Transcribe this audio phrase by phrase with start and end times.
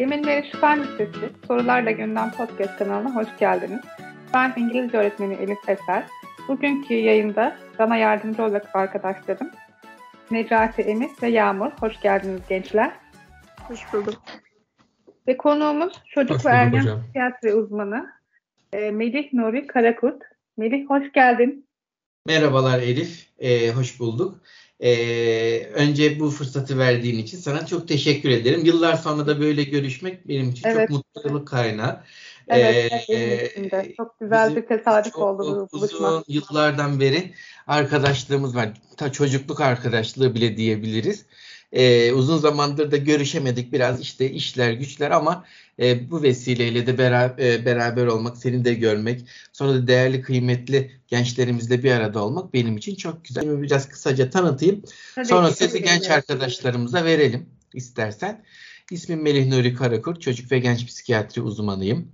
[0.00, 3.80] Yeminleri Fen Lisesi Sorularla Gündem Podcast kanalına hoş geldiniz.
[4.34, 6.04] Ben İngilizce öğretmeni Elif Eser.
[6.48, 9.50] Bugünkü yayında bana yardımcı olacak arkadaşlarım
[10.30, 11.70] Necati Emir ve Yağmur.
[11.80, 12.90] Hoş geldiniz gençler.
[13.68, 14.22] Hoş bulduk.
[15.28, 18.10] Ve konuğumuz çocuk Hoş ve ergen psikiyatri uzmanı
[18.72, 20.22] e, Melih Nuri Karakurt.
[20.56, 21.66] Melih hoş geldin.
[22.26, 24.40] Merhabalar Elif, Ee, hoş bulduk.
[24.80, 28.64] Ee, önce bu fırsatı verdiğin için sana çok teşekkür ederim.
[28.64, 30.88] Yıllar sonra da böyle görüşmek benim için Evet.
[30.88, 32.00] çok mutluluk kaynağı.
[32.48, 33.94] Evet, Ee, benim için de.
[33.96, 36.08] Çok güzel bir tesadüf çok oldu bu buluşma.
[36.08, 37.34] Uzun yıllardan beri
[37.66, 38.68] arkadaşlığımız var.
[38.96, 41.26] Ta çocukluk arkadaşlığı bile diyebiliriz.
[41.72, 45.44] Ee, uzun zamandır da görüşemedik biraz işte işler güçler ama
[45.80, 49.20] e, bu vesileyle de beraber, beraber olmak, seni de görmek,
[49.52, 53.42] sonra da değerli kıymetli gençlerimizle bir arada olmak benim için çok güzel.
[53.42, 54.82] Şimdi biraz kısaca tanıtayım.
[55.14, 56.12] Tabii Sonra sesi genç ki.
[56.12, 58.44] arkadaşlarımıza verelim istersen.
[58.90, 62.12] İsmim Melih Nuri Karakur, çocuk ve genç psikiyatri uzmanıyım.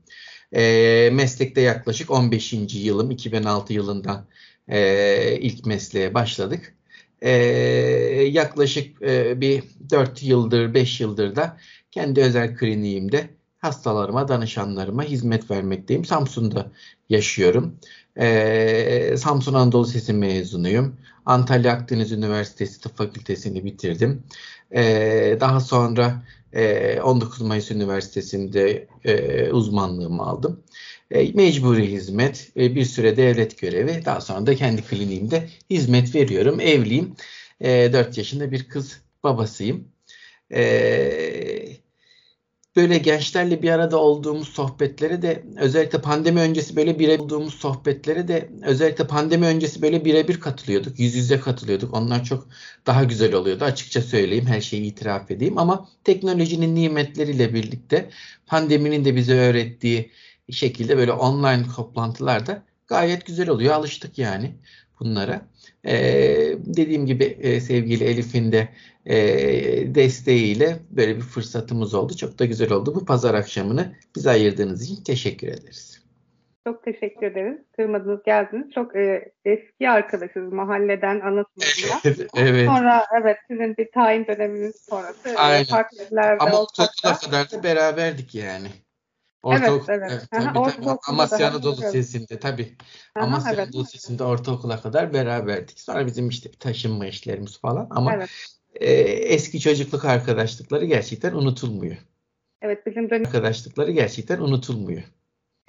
[0.52, 2.78] Eee, meslekte yaklaşık 15.
[2.78, 4.26] yılım, 2006 yılından
[4.70, 6.75] eee, ilk mesleğe başladık.
[7.22, 11.56] Eee, yaklaşık eee, bir 4 yıldır, 5 yıldır da
[11.90, 13.28] kendi özel kliniğimde
[13.58, 16.04] hastalarıma, danışanlarıma hizmet vermekteyim.
[16.04, 16.72] Samsun'da
[17.08, 17.76] yaşıyorum.
[18.18, 20.96] Eee, Samsun Anadolu Sesi mezunuyum.
[21.26, 24.22] Antalya Akdeniz Üniversitesi Tıp Fakültesini bitirdim.
[24.74, 26.22] Eee, daha sonra
[26.54, 30.60] eee, 19 Mayıs Üniversitesi'nde eee, uzmanlığımı aldım.
[31.10, 36.60] Eee, mecburi hizmet, bir süre devlet görevi, daha sonra da kendi kliniğimde hizmet veriyorum.
[36.60, 37.14] Evliyim.
[37.60, 39.88] Eee 4 yaşında bir kız babasıyım.
[40.50, 41.76] Eee,
[42.76, 48.50] böyle gençlerle bir arada olduğumuz sohbetlere de özellikle pandemi öncesi böyle bire olduğumuz sohbetlere de
[48.64, 51.00] özellikle pandemi öncesi böyle birebir katılıyorduk.
[51.00, 51.94] Yüz yüze katılıyorduk.
[51.94, 52.48] Onlar çok
[52.86, 53.64] daha güzel oluyordu.
[53.64, 58.10] Açıkça söyleyeyim, her şeyi itiraf edeyim ama teknolojinin nimetleriyle birlikte
[58.46, 60.10] pandeminin de bize öğrettiği
[60.52, 63.74] şekilde böyle online toplantılar da gayet güzel oluyor.
[63.74, 64.54] Alıştık yani
[65.00, 65.40] bunlara.
[65.86, 68.68] Ee, dediğim gibi e, sevgili Elif'in de
[69.06, 69.14] e,
[69.94, 72.16] desteğiyle böyle bir fırsatımız oldu.
[72.16, 72.94] Çok da güzel oldu.
[72.94, 76.06] Bu pazar akşamını bize ayırdığınız için teşekkür ederiz.
[76.66, 77.58] Çok teşekkür ederiz.
[77.76, 78.72] Kırmadınız geldiniz.
[78.74, 82.28] Çok e, eski arkadaşız mahalleden anlatmadılar.
[82.36, 82.66] evet.
[82.66, 85.64] Sonra evet sizin bir tayin döneminiz sonrası e, Aynen.
[85.64, 85.98] farklı
[86.38, 88.68] Ama olsak ortaokula da kadar da beraberdik yani.
[89.50, 90.12] Evet, Ortaokul, evet.
[90.12, 90.58] Aha, tabii, tabii.
[90.58, 91.98] ortaokulda Amasya da Anadolu hatırlıyorum.
[91.98, 92.68] Lisesi'nde tabii.
[93.14, 93.64] Aha, Amasya evet.
[93.64, 95.80] Anadolu Lisesi'nde ortaokula kadar beraberdik.
[95.80, 98.30] Sonra bizim işte taşınma işlerimiz falan ama Evet.
[98.74, 98.92] e,
[99.34, 101.96] eski çocukluk arkadaşlıkları gerçekten unutulmuyor.
[102.62, 105.02] Evet bizim dönem Arkadaşlıkları gerçekten unutulmuyor.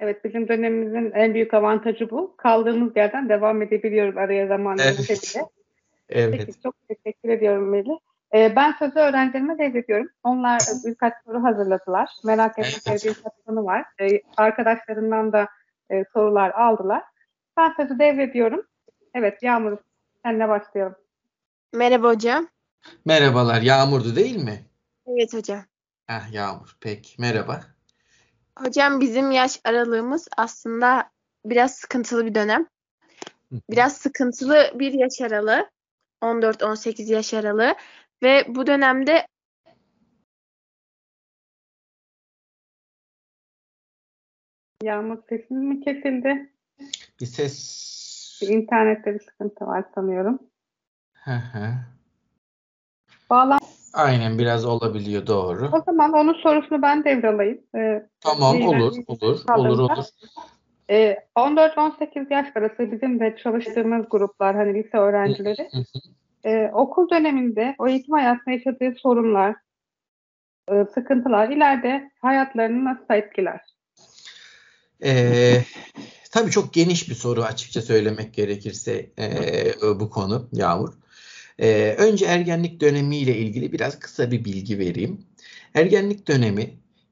[0.00, 2.34] evet bizim dönemimizin en büyük avantajı bu.
[2.36, 4.98] Kaldığımız yerden devam edebiliyoruz araya zaman Evet.
[4.98, 5.44] bile.
[6.08, 6.44] Evet.
[6.46, 7.98] Peki çok teşekkür ediyorum Melih.
[8.34, 10.08] Ee, ben sözü öğrencilerime devrediyorum.
[10.22, 12.10] Onlar e, birkaç soru hazırladılar.
[12.24, 13.84] Merak ettikleri birkaç konu var.
[14.00, 15.48] Ee, arkadaşlarından da
[15.90, 17.02] e, sorular aldılar.
[17.56, 18.62] Ben sözü devrediyorum.
[19.14, 19.78] Evet Yağmur
[20.24, 20.94] senle başlayalım.
[21.72, 22.48] Merhaba hocam.
[23.04, 23.62] Merhabalar.
[23.62, 24.64] Yağmurdu değil mi?
[25.06, 25.64] Evet hocam.
[26.06, 26.76] Heh, Yağmur.
[26.80, 27.20] Peki.
[27.20, 27.60] Merhaba.
[28.58, 31.10] Hocam bizim yaş aralığımız aslında
[31.44, 32.66] biraz sıkıntılı bir dönem.
[33.70, 35.70] Biraz sıkıntılı bir yaş aralığı.
[36.22, 37.74] 14-18 yaş aralığı.
[38.22, 39.26] Ve bu dönemde
[44.82, 46.52] Yağmur sesin mi kesildi?
[47.20, 48.38] Bir ses.
[48.42, 50.38] Bir internette bir sıkıntı var sanıyorum.
[51.12, 51.74] Hı hı.
[53.30, 53.60] Bağlan.
[53.94, 55.68] Aynen biraz olabiliyor doğru.
[55.72, 57.62] O zaman onun sorusunu ben devralayayım.
[57.76, 59.58] Ee, Tamam olur olur Kalırsa.
[59.58, 60.04] olur olur.
[60.90, 66.00] e, 14-18 yaş arası bizim de çalıştığımız gruplar hani lise öğrencileri Hı hı.
[66.44, 69.56] E, okul döneminde o eğitim hayatında yaşadığı sorunlar,
[70.70, 73.60] e, sıkıntılar ileride hayatlarını nasıl etkiler?
[75.04, 75.64] Ee,
[76.30, 80.94] tabii çok geniş bir soru açıkça söylemek gerekirse ee, bu konu Yağmur.
[81.58, 85.20] Ee, önce ergenlik dönemiyle ilgili biraz kısa bir bilgi vereyim.
[85.74, 86.70] Ergenlik dönemi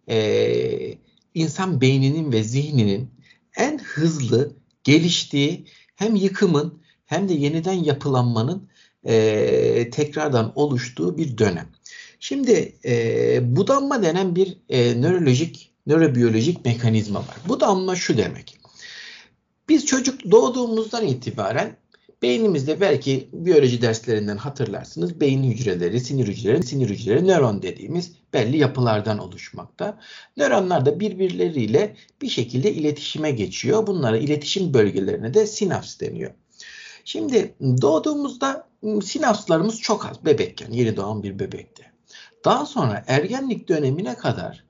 [0.09, 0.95] ee,
[1.35, 3.11] insan beyninin ve zihninin
[3.57, 8.69] en hızlı geliştiği hem yıkımın hem de yeniden yapılanmanın
[9.07, 11.69] ee, tekrardan oluştuğu bir dönem.
[12.21, 17.37] Şimdi ee, budanma denen bir ee, nörolojik nörobiyolojik mekanizma var.
[17.49, 18.59] Budanma şu demek.
[19.69, 21.77] Biz çocuk doğduğumuzdan itibaren
[22.23, 29.19] beynimizde belki biyoloji derslerinden hatırlarsınız beyin hücreleri, sinir hücreleri, sinir hücreleri, nöron dediğimiz belli yapılardan
[29.19, 29.99] oluşmakta.
[30.37, 33.87] Nöronlar da birbirleriyle bir şekilde iletişime geçiyor.
[33.87, 36.31] Bunlara iletişim bölgelerine de sinaps deniyor.
[37.05, 38.66] Şimdi doğduğumuzda
[39.03, 41.93] sinapslarımız çok az bebekken, yeni doğan bir bebekte.
[42.45, 44.65] Daha sonra ergenlik dönemine kadar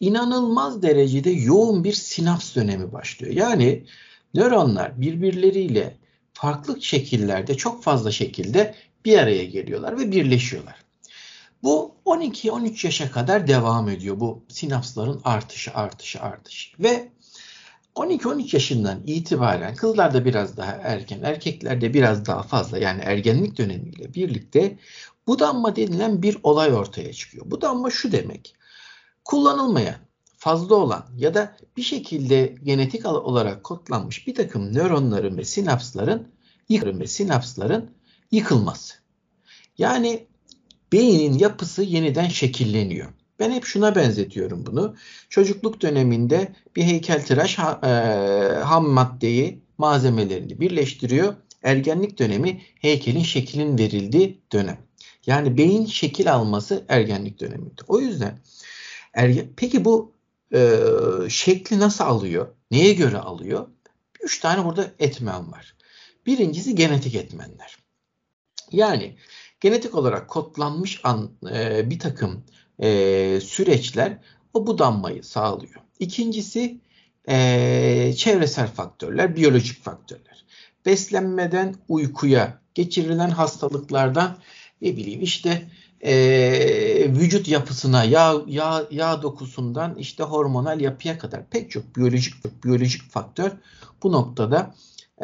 [0.00, 3.32] inanılmaz derecede yoğun bir sinaps dönemi başlıyor.
[3.32, 3.84] Yani
[4.34, 5.96] nöronlar birbirleriyle
[6.32, 8.74] farklı şekillerde, çok fazla şekilde
[9.04, 10.74] bir araya geliyorlar ve birleşiyorlar.
[11.62, 16.70] Bu 12-13 yaşa kadar devam ediyor bu sinapsların artışı, artışı, artışı.
[16.78, 17.08] Ve
[17.98, 24.78] 12-13 yaşından itibaren kızlarda biraz daha erken, erkeklerde biraz daha fazla yani ergenlik dönemiyle birlikte
[25.26, 27.50] budanma denilen bir olay ortaya çıkıyor.
[27.50, 28.54] Budanma şu demek.
[29.24, 29.96] Kullanılmayan,
[30.36, 36.28] fazla olan ya da bir şekilde genetik olarak kodlanmış bir takım nöronların ve sinapsların
[36.68, 37.90] yıkım ve sinapsların
[38.30, 38.94] yıkılması.
[39.78, 40.26] Yani
[40.92, 43.17] beynin yapısı yeniden şekilleniyor.
[43.38, 44.96] Ben hep şuna benzetiyorum bunu.
[45.28, 47.88] Çocukluk döneminde bir heykeltıraş ha, e,
[48.58, 51.34] ham maddeyi, malzemelerini birleştiriyor.
[51.62, 54.78] Ergenlik dönemi heykelin şeklinin verildiği dönem.
[55.26, 57.82] Yani beyin şekil alması ergenlik döneminde.
[57.88, 58.38] O yüzden
[59.14, 60.12] ergen, peki bu
[60.54, 60.78] e,
[61.28, 62.48] şekli nasıl alıyor?
[62.70, 63.68] Neye göre alıyor?
[64.22, 65.76] Üç tane burada etmen var.
[66.26, 67.76] Birincisi genetik etmenler.
[68.72, 69.16] Yani
[69.60, 72.44] genetik olarak kodlanmış an, e, bir takım
[72.78, 74.18] e, süreçler
[74.54, 75.80] o budanmayı sağlıyor.
[75.98, 76.80] İkincisi
[77.28, 80.44] e, çevresel faktörler, biyolojik faktörler.
[80.86, 84.38] Beslenmeden uykuya, geçirilen hastalıklardan
[84.82, 85.68] ne bileyim işte
[86.00, 86.12] e,
[87.08, 93.50] vücut yapısına, yağ, yağ, yağ dokusundan işte hormonal yapıya kadar pek çok biyolojik biyolojik faktör
[94.02, 94.74] bu noktada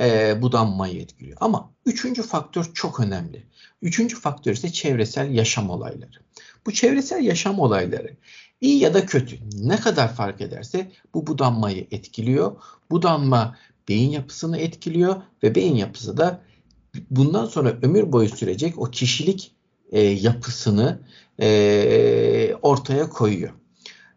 [0.00, 1.36] e, budanmayı etkiliyor.
[1.40, 3.46] Ama üçüncü faktör çok önemli.
[3.82, 6.23] Üçüncü faktör ise çevresel yaşam olayları.
[6.66, 8.16] Bu çevresel yaşam olayları
[8.60, 12.56] iyi ya da kötü ne kadar fark ederse bu budanmayı etkiliyor.
[12.90, 13.56] Budanma
[13.88, 16.40] beyin yapısını etkiliyor ve beyin yapısı da
[17.10, 19.52] bundan sonra ömür boyu sürecek o kişilik
[19.92, 20.98] e, yapısını
[21.40, 23.52] e, ortaya koyuyor.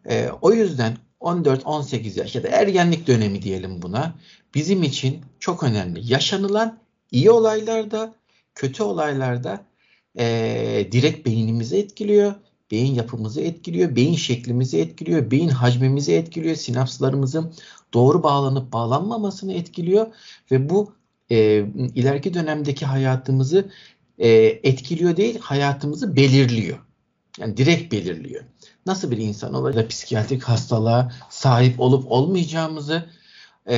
[0.10, 4.16] E, o yüzden 14-18 yaş ya da ergenlik dönemi diyelim buna
[4.56, 6.12] bizim için çok önemli.
[6.12, 6.80] Yaşanılan
[7.12, 8.14] iyi olaylarda,
[8.56, 9.66] kötü olaylarda
[10.20, 12.34] e, direkt beynimizi etkiliyor.
[12.72, 17.54] Beyin yapımızı etkiliyor, beyin şeklimizi etkiliyor, beyin hacmimizi etkiliyor, sinapslarımızın
[17.94, 20.08] doğru bağlanıp bağlanmamasını etkiliyor
[20.52, 20.94] ve bu
[21.32, 21.66] e,
[21.96, 23.72] ileriki dönemdeki hayatımızı
[24.18, 24.30] e,
[24.64, 26.78] etkiliyor değil, hayatımızı belirliyor.
[27.40, 28.44] Yani direkt belirliyor.
[28.86, 33.10] Nasıl bir insan olacak, psikiyatrik hastalığa sahip olup olmayacağımızı
[33.70, 33.78] e,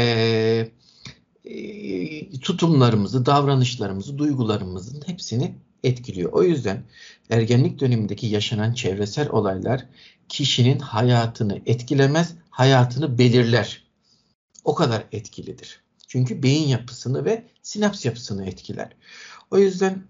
[1.46, 6.34] e, tutumlarımızı, davranışlarımızı, duygularımızın hepsini etkiliyor.
[6.34, 6.84] O yüzden
[7.30, 9.86] ergenlik dönemindeki yaşanan çevresel olaylar
[10.30, 13.84] kişinin hayatını etkilemez, hayatını belirler.
[14.64, 15.82] O kadar etkilidir.
[16.08, 18.96] Çünkü beyin yapısını ve sinaps yapısını etkiler.
[19.52, 20.04] O yüzden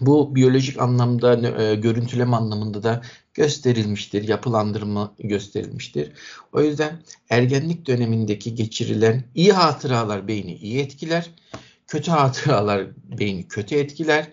[0.00, 3.02] bu biyolojik anlamda, e, görüntüleme anlamında da
[3.34, 6.12] gösterilmiştir, yapılandırma gösterilmiştir.
[6.52, 11.30] O yüzden ergenlik dönemindeki geçirilen iyi hatıralar beyni iyi etkiler,
[11.86, 12.86] kötü hatıralar
[13.18, 14.28] beyni kötü etkiler.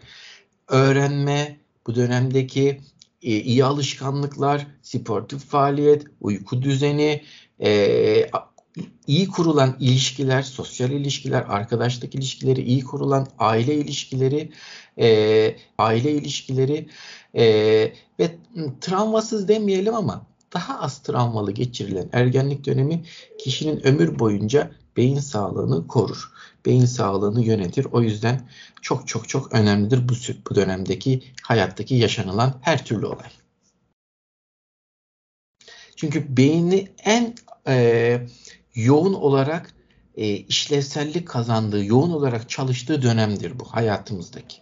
[0.73, 2.81] Öğrenme, bu dönemdeki
[3.21, 7.21] e, iyi alışkanlıklar, sportif faaliyet, uyku düzeni,
[7.63, 8.29] e,
[9.07, 14.51] iyi kurulan ilişkiler, sosyal ilişkiler, arkadaşlık ilişkileri, iyi kurulan aile ilişkileri,
[14.99, 16.89] e, aile ilişkileri
[17.33, 17.45] e,
[18.19, 18.37] ve
[18.81, 23.03] travmasız demeyelim ama daha az travmalı geçirilen ergenlik dönemi
[23.39, 26.31] kişinin ömür boyunca beyin sağlığını korur.
[26.65, 27.87] Beyin sağlığını yönetir.
[27.91, 28.49] O yüzden
[28.81, 30.13] çok çok çok önemlidir bu,
[30.49, 33.29] bu dönemdeki hayattaki yaşanılan her türlü olay.
[35.95, 37.35] Çünkü beyni en
[37.67, 38.27] e,
[38.75, 39.73] yoğun olarak
[40.15, 44.57] e, işlevsellik kazandığı, yoğun olarak çalıştığı dönemdir bu hayatımızdaki.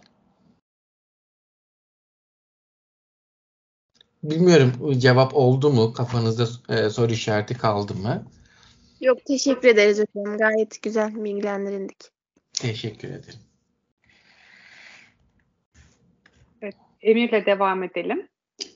[4.22, 5.92] Bilmiyorum cevap oldu mu?
[5.92, 8.26] Kafanızda e, soru işareti kaldı mı?
[9.02, 10.38] Yok teşekkür ederiz hocam.
[10.38, 11.98] Gayet güzel bilgilendirildik.
[12.52, 13.40] Teşekkür ederim.
[16.62, 18.28] Evet, Emir'le devam edelim.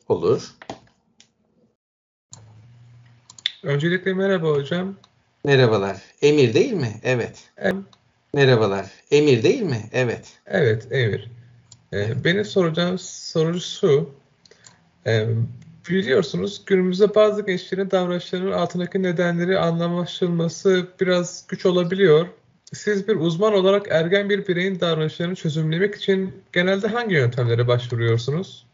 [0.09, 0.51] Olur.
[3.63, 4.97] Öncelikle merhaba hocam.
[5.45, 6.03] Merhabalar.
[6.23, 7.01] Emir değil mi?
[7.03, 7.51] Evet.
[7.57, 7.87] Em,
[8.35, 8.87] Merhabalar.
[9.11, 9.89] Emir değil mi?
[9.93, 10.39] Evet.
[10.47, 11.31] evet Emir.
[11.93, 14.15] Ee, benim soracağım soru şu.
[15.07, 15.27] Ee,
[15.89, 22.27] biliyorsunuz günümüzde bazı gençlerin davranışlarının altındaki nedenleri anlaşılması biraz güç olabiliyor.
[22.73, 28.67] Siz bir uzman olarak ergen bir bireyin davranışlarını çözümlemek için genelde hangi yöntemlere başvuruyorsunuz?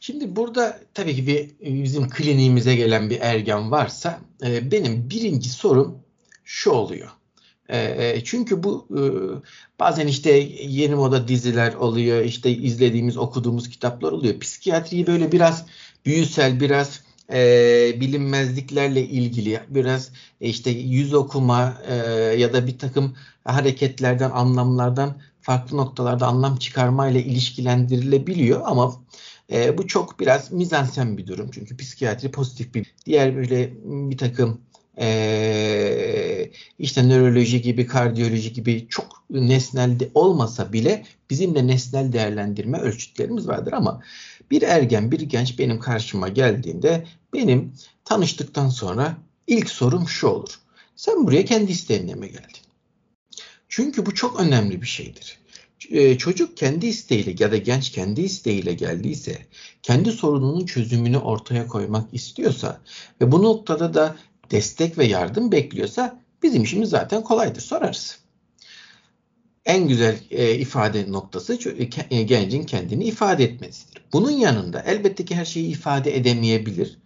[0.00, 1.50] Şimdi burada tabii ki bir
[1.84, 5.98] bizim kliniğimize gelen bir ergen varsa e, benim birinci sorum
[6.44, 7.08] şu oluyor.
[7.68, 9.02] E, çünkü bu e,
[9.80, 10.30] bazen işte
[10.62, 14.40] yeni moda diziler oluyor, işte izlediğimiz, okuduğumuz kitaplar oluyor.
[14.40, 15.66] Psikiyatriyi böyle biraz
[16.06, 17.00] büyüsel, biraz
[17.32, 17.40] e,
[18.00, 21.94] bilinmezliklerle ilgili, biraz e, işte yüz okuma e,
[22.38, 28.92] ya da bir takım hareketlerden, anlamlardan farklı noktalarda anlam çıkarmayla ilişkilendirilebiliyor ama
[29.52, 31.50] e, bu çok biraz mizansen bir durum.
[31.50, 34.60] Çünkü psikiyatri pozitif bir diğer böyle bir takım
[35.00, 42.78] e, işte nöroloji gibi, kardiyoloji gibi çok nesnel de olmasa bile bizim de nesnel değerlendirme
[42.78, 44.02] ölçütlerimiz vardır ama
[44.50, 47.72] bir ergen, bir genç benim karşıma geldiğinde benim
[48.04, 50.60] tanıştıktan sonra ilk sorum şu olur.
[50.96, 52.66] Sen buraya kendi isteğinle mi geldin?
[53.68, 55.38] Çünkü bu çok önemli bir şeydir.
[55.90, 59.46] Ee, çocuk kendi isteğiyle ya da genç kendi isteğiyle geldiyse,
[59.82, 62.80] kendi sorununun çözümünü ortaya koymak istiyorsa
[63.20, 64.16] ve bu noktada da
[64.50, 67.60] destek ve yardım bekliyorsa bizim işimiz zaten kolaydır.
[67.60, 68.18] Sorarız.
[69.64, 71.58] En güzel e, ifade noktası
[72.10, 74.02] e, gencin kendini ifade etmesidir.
[74.12, 76.98] Bunun yanında elbette ki her şeyi ifade edemeyebilir.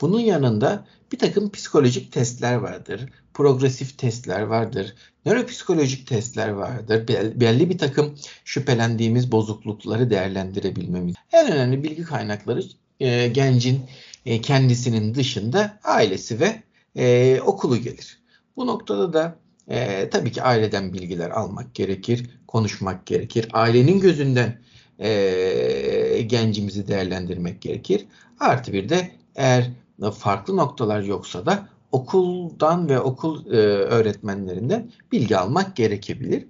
[0.00, 3.10] Bunun yanında bir takım psikolojik testler vardır.
[3.34, 4.94] Progresif testler vardır.
[5.26, 7.08] Nöropsikolojik testler vardır.
[7.40, 11.14] Belli bir takım şüphelendiğimiz bozuklukları değerlendirebilmemiz.
[11.32, 12.62] En önemli bilgi kaynakları
[13.00, 13.82] e, gencin
[14.26, 16.62] e, kendisinin dışında ailesi ve
[16.96, 18.22] e, okulu gelir.
[18.56, 23.48] Bu noktada da e, tabii ki aileden bilgiler almak gerekir, konuşmak gerekir.
[23.52, 24.60] Ailenin gözünden
[24.98, 28.06] e, gencimizi değerlendirmek gerekir.
[28.40, 29.70] Artı bir de eğer
[30.18, 36.46] farklı noktalar yoksa da okuldan ve okul e, öğretmenlerinden bilgi almak gerekebilir.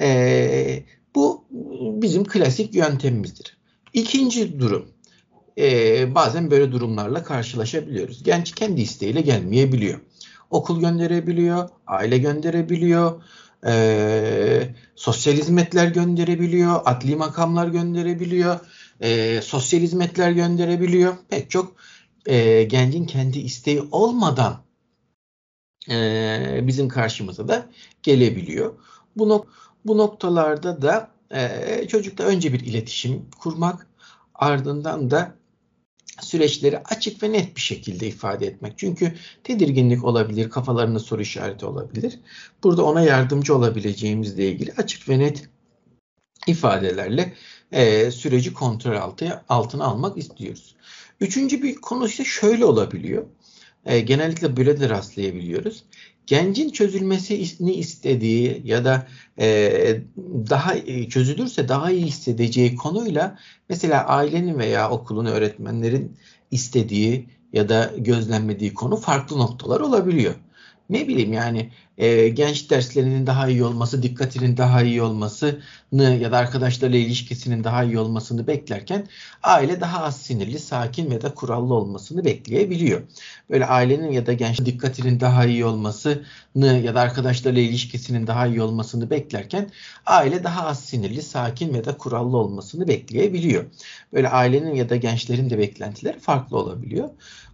[0.00, 0.84] E,
[1.14, 1.44] bu
[2.02, 3.56] bizim klasik yöntemimizdir.
[3.92, 4.88] İkinci durum,
[5.58, 8.22] e, bazen böyle durumlarla karşılaşabiliyoruz.
[8.22, 10.00] Genç kendi isteğiyle gelmeyebiliyor.
[10.50, 13.22] Okul gönderebiliyor, aile gönderebiliyor,
[13.66, 18.60] e, sosyal hizmetler gönderebiliyor, adli makamlar gönderebiliyor,
[19.00, 21.16] e, sosyal hizmetler gönderebiliyor.
[21.30, 21.76] Pek çok
[22.26, 24.64] e, gencin kendi isteği olmadan
[25.90, 27.66] e, bizim karşımıza da
[28.02, 28.74] gelebiliyor.
[29.16, 29.46] Bu, nok
[29.86, 33.86] bu noktalarda da e, çocukla önce bir iletişim kurmak,
[34.34, 35.34] ardından da
[36.20, 38.78] süreçleri açık ve net bir şekilde ifade etmek.
[38.78, 42.18] Çünkü tedirginlik olabilir, kafalarında soru işareti olabilir.
[42.62, 45.48] Burada ona yardımcı olabileceğimizle ilgili açık ve net
[46.46, 47.34] ifadelerle
[47.72, 50.74] e, süreci kontrol altı, altına almak istiyoruz.
[51.20, 53.26] Üçüncü bir konu ise şöyle olabiliyor.
[53.86, 55.84] E, genellikle böyle de rastlayabiliyoruz.
[56.26, 59.06] Gencin çözülmesini istediği ya da
[59.38, 60.02] e,
[60.50, 60.74] daha
[61.08, 63.38] çözülürse daha iyi hissedeceği konuyla
[63.68, 66.16] mesela ailenin veya okulun öğretmenlerin
[66.50, 70.34] istediği ya da gözlemlediği konu farklı noktalar olabiliyor.
[70.90, 76.38] Ne bileyim yani e, genç derslerinin daha iyi olması, dikkatinin daha iyi olmasını ya da
[76.38, 79.06] arkadaşlarla ilişkisinin daha iyi olmasını beklerken
[79.42, 83.02] aile daha az sinirli, sakin ve de kurallı olmasını bekleyebiliyor.
[83.50, 86.22] Böyle ailenin ya da genç dikkatinin daha iyi olmasını
[86.84, 89.70] ya da arkadaşlarla ilişkisinin daha iyi olmasını beklerken
[90.06, 93.64] aile daha az sinirli, sakin ve de kurallı olmasını bekleyebiliyor.
[94.12, 97.10] Böyle ailenin ya da gençlerin de beklentileri farklı olabiliyor.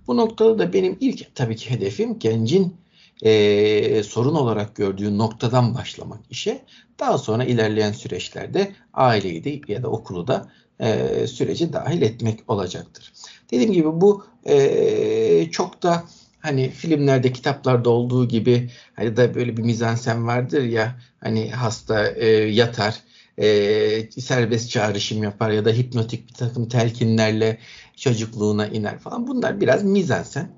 [0.06, 2.76] Bu noktada da benim ilk tabii ki hedefim gencin
[3.22, 6.64] e, sorun olarak gördüğü noktadan başlamak işe.
[7.00, 13.12] Daha sonra ilerleyen süreçlerde aileyi de ya da okulu da e, süreci dahil etmek olacaktır.
[13.50, 16.04] Dediğim gibi bu e, çok da
[16.40, 22.26] hani filmlerde, kitaplarda olduğu gibi hani da böyle bir mizansen vardır ya hani hasta e,
[22.28, 22.94] yatar
[23.38, 27.58] e, serbest çağrışım yapar ya da hipnotik bir takım telkinlerle
[28.00, 29.26] çocukluğuna iner falan.
[29.26, 30.50] Bunlar biraz mizansen.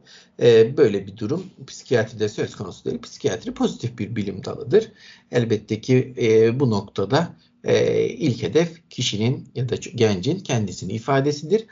[0.43, 3.01] E, böyle bir durum psikiyatride söz konusu değil.
[3.03, 4.93] Psikiyatri pozitif bir bilim dalıdır.
[5.31, 11.67] Elbette ki e, bu noktada e, ilk hedef kişinin ya da gencin kendisini ifadesidir.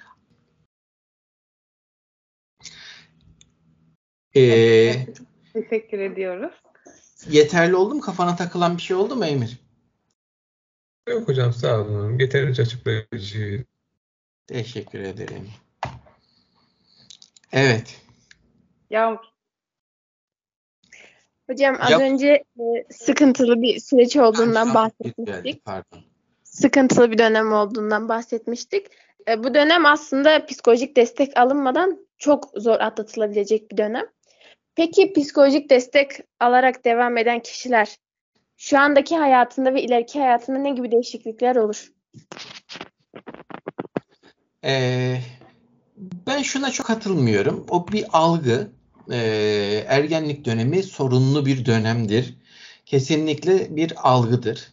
[4.36, 5.06] E,
[5.52, 6.52] Teşekkür ediyoruz.
[7.30, 8.00] Yeterli oldu mu?
[8.00, 9.58] Kafana takılan bir şey oldu mu Emir?
[11.08, 12.18] Yok hocam sağ olun.
[12.18, 13.64] Yeterince açıklayıcı.
[14.52, 15.50] Teşekkür ederim.
[17.52, 18.00] Evet.
[18.90, 19.18] Yağmur.
[21.50, 22.00] Hocam az Yap.
[22.00, 25.64] önce e, sıkıntılı bir süreç olduğundan bahsetmiştik.
[25.64, 26.00] Pardon.
[26.44, 28.86] Sıkıntılı bir dönem olduğundan bahsetmiştik.
[29.28, 34.06] E, bu dönem aslında psikolojik destek alınmadan çok zor atlatılabilecek bir dönem.
[34.74, 37.96] Peki psikolojik destek alarak devam eden kişiler
[38.56, 41.92] şu andaki hayatında ve ileriki hayatında ne gibi değişiklikler olur?
[44.64, 45.20] Ee,
[46.26, 47.66] ben şuna çok katılmıyorum.
[47.68, 48.70] O bir algı.
[49.10, 52.34] Ee, ergenlik dönemi sorunlu bir dönemdir.
[52.86, 54.72] kesinlikle bir algıdır.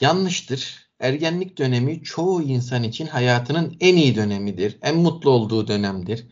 [0.00, 0.88] Yanlıştır.
[1.00, 4.78] Ergenlik dönemi çoğu insan için hayatının en iyi dönemidir.
[4.82, 6.26] En mutlu olduğu dönemdir.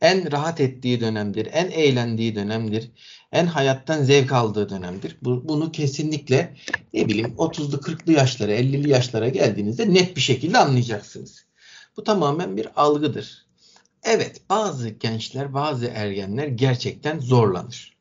[0.00, 1.48] En rahat ettiği dönemdir.
[1.52, 2.90] En eğlendiği dönemdir.
[3.32, 5.16] En hayattan zevk aldığı dönemdir.
[5.22, 6.56] Bu, bunu kesinlikle
[6.94, 11.44] ne bileyim 30'lu 40'lı yaşlara 50'li yaşlara geldiğinizde net bir şekilde anlayacaksınız.
[11.96, 13.46] Bu tamamen bir algıdır.
[14.02, 17.94] Evet bazı gençler bazı ergenler gerçekten zorlanır.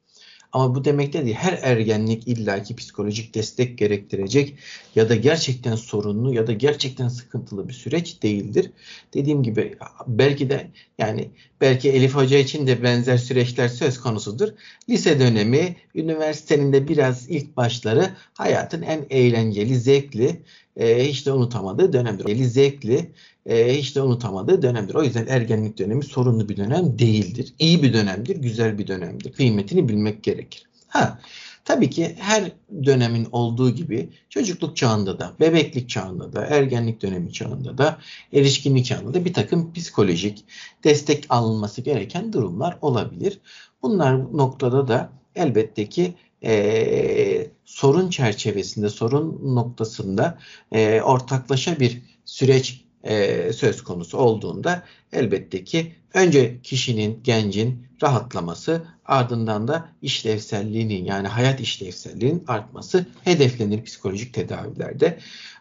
[0.54, 1.34] Ama bu demek değil.
[1.34, 4.58] Her ergenlik illaki psikolojik destek gerektirecek
[4.96, 8.72] ya da gerçekten sorunlu ya da gerçekten sıkıntılı bir süreç değildir.
[9.14, 11.30] Dediğim gibi belki de yani
[11.62, 14.50] belki Elif Hoca için de benzer süreçler söz konusudur.
[14.90, 20.42] Lise dönemi, üniversitenin de biraz ilk başları hayatın en eğlenceli, zevkli,
[20.78, 22.26] e, hiç de unutamadığı dönemdir.
[22.26, 23.12] Eğlenceli, zevkli,
[23.46, 24.96] e, hiç de unutamadığı dönemdir.
[24.96, 27.54] O yüzden ergenlik dönemi sorunlu bir dönem değildir.
[27.60, 29.34] İyi bir dönemdir, güzel bir dönemdir.
[29.34, 30.64] Kıymetini bilmek gerekir.
[30.88, 31.20] Ha,
[31.66, 32.52] tabii ki her
[32.86, 37.98] dönemin olduğu gibi çocukluk çağında da, bebeklik çağında da, ergenlik dönemi çağında da,
[38.34, 40.46] erişkinlik çağında da bir takım psikolojik
[40.84, 43.40] destek alınması gereken durumlar olabilir.
[43.82, 50.40] Bunlar noktada da elbette ki e, sorun çerçevesinde, sorun noktasında
[50.72, 59.68] e, ortaklaşa bir süreç e, söz konusu olduğunda elbette ki önce kişinin, gencin rahatlaması ardından
[59.68, 65.20] da işlevselliğinin yani hayat işlevselliğinin artması hedeflenir psikolojik tedavilerde.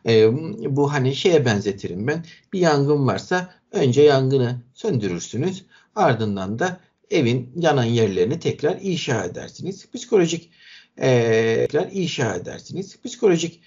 [0.08, 0.32] E,
[0.76, 6.80] bu hani şeye benzetirim ben bir yangın varsa önce yangını söndürürsünüz ardından da
[7.12, 9.90] evin yanan yerlerini tekrar inşa edersiniz.
[9.94, 10.50] Psikolojik
[10.96, 12.98] e, tekrar inşa edersiniz.
[13.04, 13.60] Psikolojik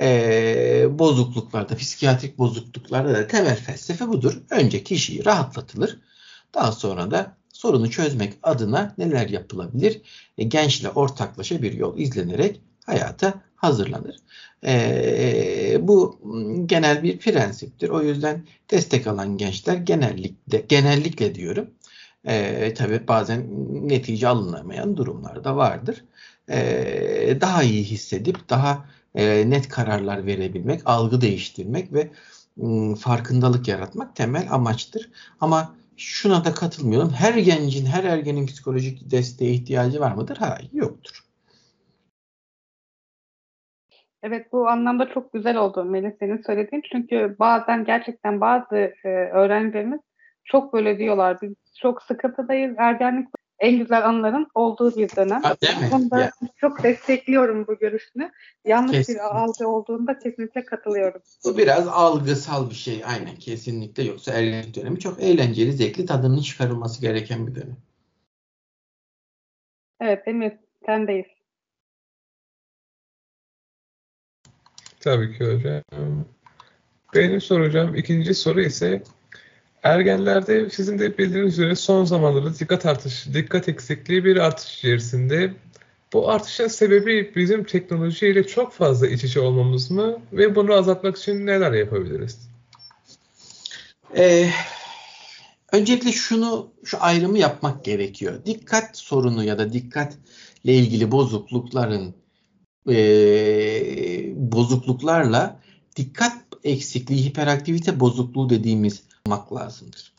[0.00, 4.42] e, bozukluklarda, psikiyatrik bozukluklarda da temel felsefe budur.
[4.50, 5.98] Önce kişiyi rahatlatılır.
[6.54, 10.00] Daha sonra da sorunu çözmek adına neler yapılabilir?
[10.38, 14.16] E, gençle ortaklaşa bir yol izlenerek hayata hazırlanır.
[14.64, 16.20] E, bu
[16.66, 17.88] genel bir prensiptir.
[17.88, 21.70] O yüzden destek alan gençler genellikle, genellikle diyorum,
[22.24, 23.46] e, tabii bazen
[23.88, 26.04] netice alınamayan durumlar da vardır.
[26.50, 32.10] E, daha iyi hissedip daha e, net kararlar verebilmek, algı değiştirmek ve
[32.62, 35.10] ım, farkındalık yaratmak temel amaçtır.
[35.40, 37.10] Ama şuna da katılmıyorum.
[37.10, 40.36] Her gencin, her ergenin psikolojik desteğe ihtiyacı var mıdır?
[40.36, 41.24] Hayır, yoktur.
[44.22, 46.82] Evet bu anlamda çok güzel oldu Melih senin söylediğin.
[46.92, 50.00] Çünkü bazen gerçekten bazı e, öğrencilerimiz
[50.44, 51.38] çok böyle diyorlar.
[51.42, 52.74] Biz çok sıkıntıdayız.
[52.78, 53.28] Ergenlik
[53.60, 55.42] en güzel anların olduğu bir dönem.
[55.42, 56.20] Ha, değil mi?
[56.20, 56.32] Ya.
[56.56, 58.30] çok destekliyorum bu görüşünü.
[58.64, 59.24] Yanlış Kesinlikle.
[59.24, 61.22] bir algı olduğunda kesinlikle katılıyorum.
[61.44, 63.02] Bu biraz algısal bir şey.
[63.06, 67.76] Aynen kesinlikle yoksa ergenlik dönemi çok eğlenceli, zevkli, tadının çıkarılması gereken bir dönem.
[70.00, 70.52] Evet Emir
[70.86, 71.26] sendeyiz.
[75.00, 76.24] Tabii ki hocam.
[77.14, 79.02] Benim soracağım ikinci soru ise
[79.82, 85.54] ergenlerde sizin de bildiğiniz üzere son zamanlarda dikkat artış, dikkat eksikliği bir artış içerisinde.
[86.12, 91.46] Bu artışın sebebi bizim teknolojiyle çok fazla iç içe olmamız mı ve bunu azaltmak için
[91.46, 92.50] neler yapabiliriz?
[94.16, 94.50] Ee,
[95.72, 98.44] öncelikle şunu şu ayrımı yapmak gerekiyor.
[98.46, 102.14] Dikkat sorunu ya da dikkatle ilgili bozuklukların
[102.88, 102.94] e,
[104.36, 105.60] bozukluklarla
[105.96, 106.32] dikkat
[106.64, 110.12] eksikliği, hiperaktivite bozukluğu dediğimiz olmak lazımdır.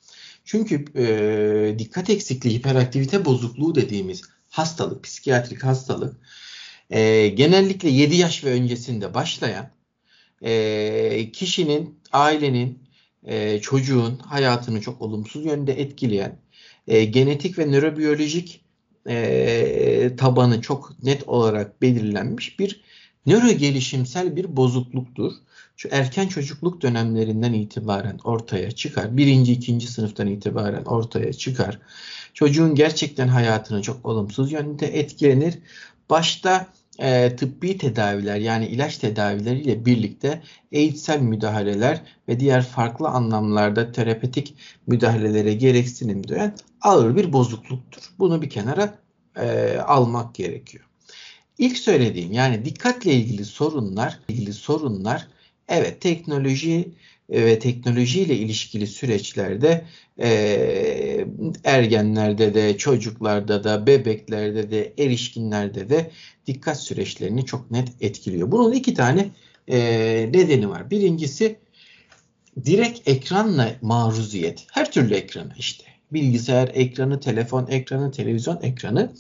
[0.46, 6.16] Çünkü e, dikkat eksikliği, hiperaktivite bozukluğu dediğimiz hastalık, psikiyatrik hastalık
[6.90, 9.70] e, genellikle 7 yaş ve öncesinde başlayan
[10.42, 12.80] e, kişinin, ailenin,
[13.24, 16.40] e, çocuğun hayatını çok olumsuz yönde etkileyen
[16.88, 18.62] e, genetik ve nörobiyolojik
[19.10, 22.82] e, tabanı çok net olarak belirlenmiş bir
[23.26, 25.32] nöro gelişimsel bir bozukluktur.
[25.78, 29.18] Şu erken çocukluk dönemlerinden itibaren ortaya çıkar.
[29.18, 31.80] Birinci, ikinci sınıftan itibaren ortaya çıkar.
[32.34, 35.60] Çocuğun gerçekten hayatını çok olumsuz yönde etkilenir.
[36.10, 36.68] Başta
[37.00, 44.56] e, tıbbi tedaviler yani ilaç tedavileriyle birlikte eğitsel müdahaleler ve diğer farklı anlamlarda terapetik
[44.88, 48.02] müdahalelere gereksinim duyan ağır bir bozukluktur.
[48.20, 49.00] Bunu bir kenara
[49.36, 50.91] e, almak gerekiyor.
[51.62, 55.28] İlk söylediğim yani dikkatle ilgili sorunlar, ilgili sorunlar
[55.68, 56.90] evet teknoloji
[57.30, 59.86] ve teknolojiyle ilişkili süreçlerde
[60.22, 61.26] e,
[61.64, 66.12] ergenlerde de, çocuklarda da, bebeklerde de, erişkinlerde de
[66.48, 68.52] dikkat süreçlerini çok net etkiliyor.
[68.52, 69.30] Bunun iki tane
[69.68, 69.80] e,
[70.34, 70.92] nedeni var.
[70.92, 71.56] Birincisi
[72.66, 74.66] direkt ekranla maruziyet.
[74.72, 75.91] Her türlü ekrana işte.
[76.14, 79.14] Bilgisayar ekranı, telefon ekranı, televizyon ekranı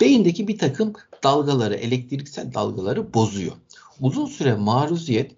[0.00, 3.52] beyindeki bir takım dalgaları, elektriksel dalgaları bozuyor.
[4.00, 5.30] Uzun süre maruziyet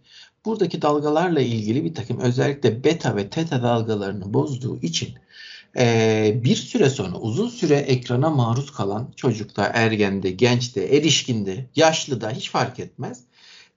[0.45, 5.09] buradaki dalgalarla ilgili bir takım özellikle beta ve teta dalgalarını bozduğu için
[5.79, 12.51] e, bir süre sonra uzun süre ekrana maruz kalan çocukta, ergende, gençte, erişkinde, yaşlıda hiç
[12.51, 13.21] fark etmez.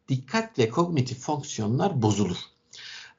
[0.09, 2.37] Dikkat ve kognitif fonksiyonlar bozulur.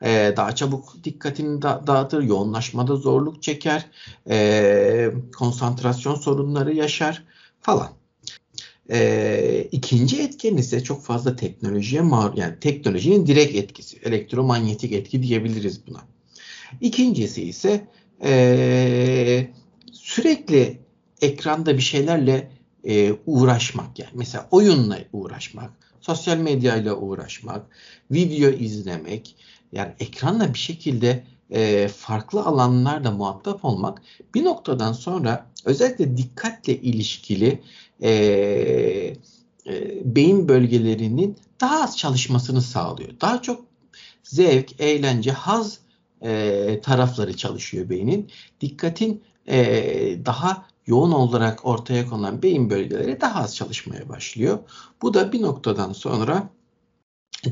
[0.05, 3.87] Ee, daha çabuk dikkatini da dağıtır, yoğunlaşmada zorluk çeker,
[4.31, 7.23] e, konsantrasyon sorunları yaşar
[7.61, 7.89] falan.
[8.93, 15.87] E, ikinci etken ise çok fazla teknolojiye maruz, yani teknolojinin direkt etkisi, elektromanyetik etki diyebiliriz
[15.87, 16.01] buna.
[16.81, 17.87] İkincisi ise
[18.25, 19.51] e,
[19.93, 20.79] sürekli
[21.21, 22.51] ekranda bir şeylerle
[22.85, 27.67] e, uğraşmak yani mesela oyunla uğraşmak, sosyal medyayla uğraşmak,
[28.11, 29.37] video izlemek
[29.73, 34.03] yani ekranla bir şekilde e, farklı alanlarda muhatap olmak
[34.35, 37.63] bir noktadan sonra özellikle dikkatle ilişkili
[38.03, 38.11] e,
[39.67, 43.11] e, beyin bölgelerinin daha az çalışmasını sağlıyor.
[43.21, 43.65] Daha çok
[44.23, 45.79] zevk, eğlence, haz
[46.23, 48.31] e, tarafları çalışıyor beynin.
[48.61, 49.59] Dikkatin e,
[50.27, 54.59] daha yoğun olarak ortaya konan beyin bölgeleri daha az çalışmaya başlıyor.
[55.03, 56.51] Bu da bir noktadan sonra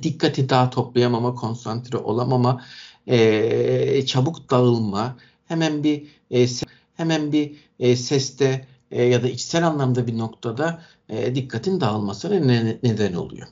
[0.02, 2.64] dikkati daha toplayamama, konsantre olamama,
[3.06, 6.46] e, çabuk dağılma, hemen bir e,
[6.94, 12.78] hemen bir e, seste e, ya da içsel anlamda bir noktada e, dikkatin dağılmasına ne,
[12.82, 13.46] neden oluyor.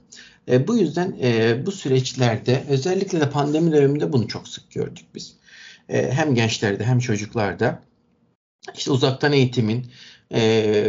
[0.48, 5.36] E, bu yüzden e, bu süreçlerde özellikle de pandemi döneminde bunu çok sık gördük biz.
[5.88, 7.82] E, hem gençlerde hem çocuklarda
[8.74, 9.86] işte uzaktan eğitimin
[10.30, 10.42] e,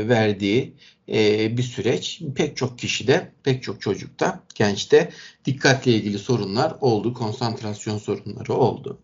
[0.08, 0.74] verdiği
[1.10, 2.22] e, bir süreç.
[2.36, 5.12] Pek çok kişide, pek çok çocukta, gençte
[5.46, 9.02] dikkatle ilgili sorunlar oldu, konsantrasyon sorunları oldu.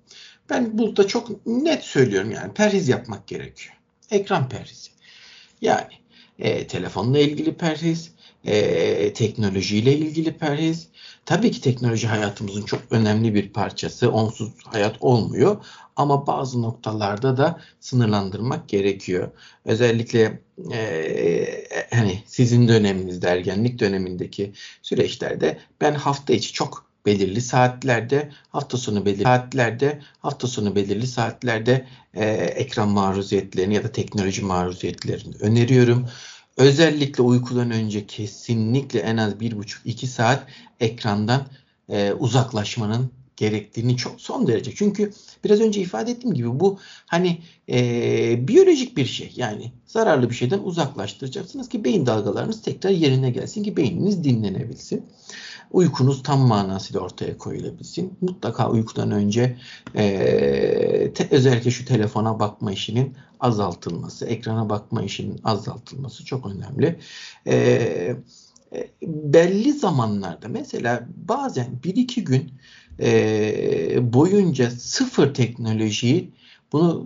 [0.49, 3.75] Ben burada çok net söylüyorum yani perhiz yapmak gerekiyor.
[4.11, 4.89] Ekran perhizi.
[5.61, 5.93] Yani
[6.39, 8.11] e, telefonla ilgili perhiz,
[8.45, 10.87] e, teknolojiyle ilgili perhiz.
[11.25, 14.11] Tabii ki teknoloji hayatımızın çok önemli bir parçası.
[14.11, 15.65] Onsuz hayat olmuyor.
[15.95, 19.31] Ama bazı noktalarda da sınırlandırmak gerekiyor.
[19.65, 21.47] Özellikle e,
[21.91, 29.23] hani sizin döneminizde, ergenlik dönemindeki süreçlerde ben hafta içi çok belirli saatlerde, hafta sonu belirli
[29.23, 36.07] saatlerde, hafta sonu belirli saatlerde e, ekran maruziyetlerini ya da teknoloji maruziyetlerini öneriyorum.
[36.57, 40.47] Özellikle uykudan önce kesinlikle en az bir buçuk iki saat
[40.79, 41.47] ekrandan
[41.89, 44.75] e, uzaklaşmanın gerektiğini çok son derece.
[44.75, 45.11] Çünkü
[45.43, 49.31] biraz önce ifade ettiğim gibi bu hani e, biyolojik bir şey.
[49.35, 55.05] Yani zararlı bir şeyden uzaklaştıracaksınız ki beyin dalgalarınız tekrar yerine gelsin ki beyniniz dinlenebilsin.
[55.73, 58.17] Uykunuz tam manasıyla ortaya koyulabilsin.
[58.21, 59.57] Mutlaka uykudan önce
[59.95, 66.99] e, te, özellikle şu telefona bakma işinin azaltılması, ekrana bakma işinin azaltılması çok önemli.
[67.47, 68.15] E,
[69.07, 72.51] belli zamanlarda mesela bazen bir iki gün
[72.99, 76.33] e, boyunca sıfır teknolojiyi
[76.71, 77.05] bunu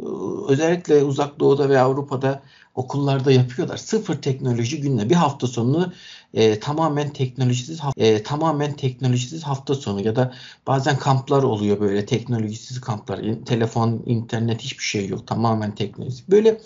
[0.50, 2.42] e, özellikle uzak doğuda ve Avrupa'da
[2.78, 3.78] okullarda yapıyorlar.
[3.78, 5.94] Sıfır teknoloji gününe bir hafta sonu
[6.34, 10.34] e, tamamen teknolojisiz e, tamamen teknolojisiz hafta sonu ya da
[10.68, 13.22] bazen kamplar oluyor böyle teknolojisiz kamplar.
[13.46, 15.28] Telefon, internet hiçbir şey yok.
[15.28, 16.30] Tamamen teknolojik.
[16.30, 16.62] Böyle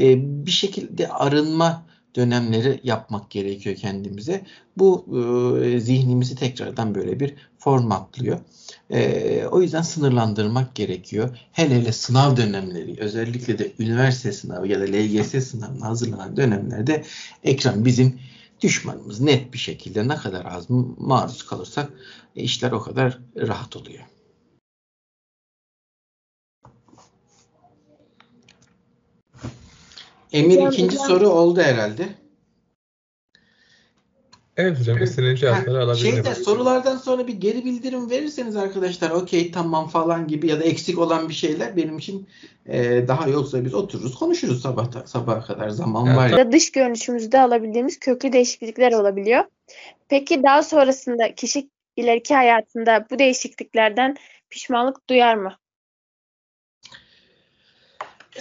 [0.00, 0.16] e,
[0.46, 1.82] bir şekilde arınma
[2.16, 4.44] dönemleri yapmak gerekiyor kendimize.
[4.76, 5.06] Bu
[5.64, 8.38] e, zihnimizi tekrardan böyle bir formatlıyor.
[8.90, 11.38] E, o yüzden sınırlandırmak gerekiyor.
[11.52, 17.04] Hele hele sınav dönemleri özellikle de üniversite sınavı ya da LGS sınavına hazırlanan dönemlerde
[17.44, 18.20] ekran bizim
[18.60, 20.66] düşmanımız net bir şekilde ne kadar az
[20.98, 21.92] maruz kalırsak
[22.34, 24.04] işler o kadar rahat oluyor.
[30.32, 32.08] Emir ikinci soru oldu herhalde.
[34.58, 36.24] Evet hocam istediğin cevapları alabilirim.
[36.24, 40.98] Şeyde, sorulardan sonra bir geri bildirim verirseniz arkadaşlar okey tamam falan gibi ya da eksik
[40.98, 42.28] olan bir şeyler benim için
[42.66, 46.16] e, daha yoksa biz otururuz konuşuruz sabah sabaha kadar zaman evet.
[46.16, 46.28] var.
[46.28, 46.52] Ya.
[46.52, 49.44] Dış görünüşümüzde alabildiğimiz köklü değişiklikler olabiliyor.
[50.08, 54.16] Peki daha sonrasında kişi ileriki hayatında bu değişikliklerden
[54.50, 55.58] pişmanlık duyar mı?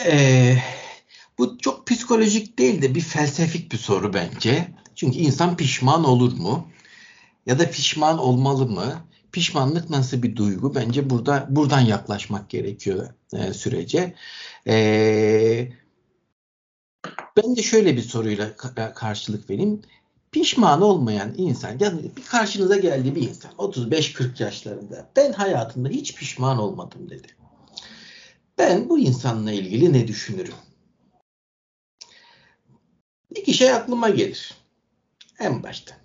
[0.05, 0.63] Eee
[1.37, 4.67] bu çok psikolojik değil de bir felsefik bir soru bence.
[4.97, 6.67] Çünkü insan pişman olur mu?
[7.45, 9.03] Ya da pişman olmalı mı?
[9.31, 10.75] Pişmanlık nasıl bir duygu?
[10.75, 14.15] Bence burada buradan yaklaşmak gerekiyor e, sürece.
[14.67, 15.71] E,
[17.37, 18.55] ben de şöyle bir soruyla
[18.95, 19.81] karşılık vereyim.
[20.31, 26.57] Pişman olmayan insan, yani bir karşınıza geldiği bir insan 35-40 yaşlarında ben hayatımda hiç pişman
[26.57, 27.27] olmadım dedi.
[28.57, 30.53] Ben bu insanla ilgili ne düşünürüm?
[33.35, 34.66] İki şey aklıma gelir.
[35.39, 35.97] En başta.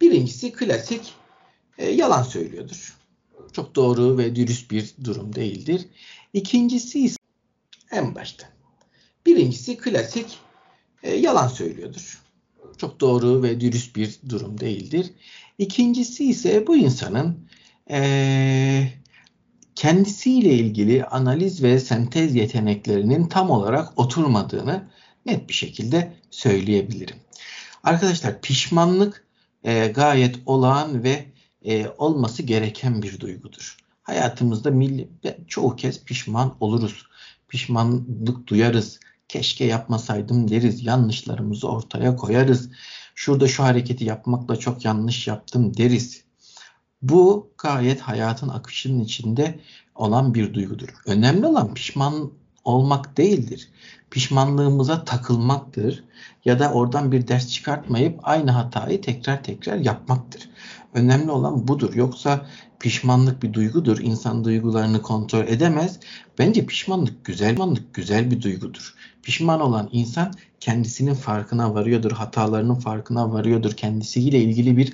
[0.00, 1.14] Birincisi klasik
[1.78, 2.96] e, yalan söylüyordur.
[3.52, 5.86] Çok doğru ve dürüst bir durum değildir.
[6.32, 7.16] İkincisi ise
[7.90, 8.48] en başta.
[9.26, 10.38] Birincisi klasik
[11.02, 12.22] e, yalan söylüyordur.
[12.76, 15.10] Çok doğru ve dürüst bir durum değildir.
[15.58, 17.48] İkincisi ise bu insanın
[17.90, 18.88] e,
[19.74, 24.88] kendisiyle ilgili analiz ve sentez yeteneklerinin tam olarak oturmadığını
[25.26, 27.23] net bir şekilde söyleyebilirim.
[27.84, 29.26] Arkadaşlar pişmanlık
[29.64, 33.76] e, gayet olağan ve e, olması gereken bir duygudur.
[34.02, 35.08] Hayatımızda milli,
[35.48, 37.06] çoğu kez pişman oluruz.
[37.48, 39.00] Pişmanlık duyarız.
[39.28, 40.84] Keşke yapmasaydım deriz.
[40.84, 42.70] Yanlışlarımızı ortaya koyarız.
[43.14, 46.24] Şurada şu hareketi yapmakla çok yanlış yaptım deriz.
[47.02, 49.60] Bu gayet hayatın akışının içinde
[49.94, 50.88] olan bir duygudur.
[51.06, 52.32] Önemli olan pişman
[52.64, 53.68] olmak değildir.
[54.10, 56.04] Pişmanlığımıza takılmaktır
[56.44, 60.48] ya da oradan bir ders çıkartmayıp aynı hatayı tekrar tekrar yapmaktır.
[60.94, 61.94] Önemli olan budur.
[61.94, 62.46] Yoksa
[62.80, 63.98] pişmanlık bir duygudur.
[63.98, 66.00] İnsan duygularını kontrol edemez.
[66.38, 68.94] Bence pişmanlık güzel, pişmanlık güzel bir duygudur.
[69.22, 74.92] Pişman olan insan kendisinin farkına varıyordur, hatalarının farkına varıyordur, kendisiyle ilgili bir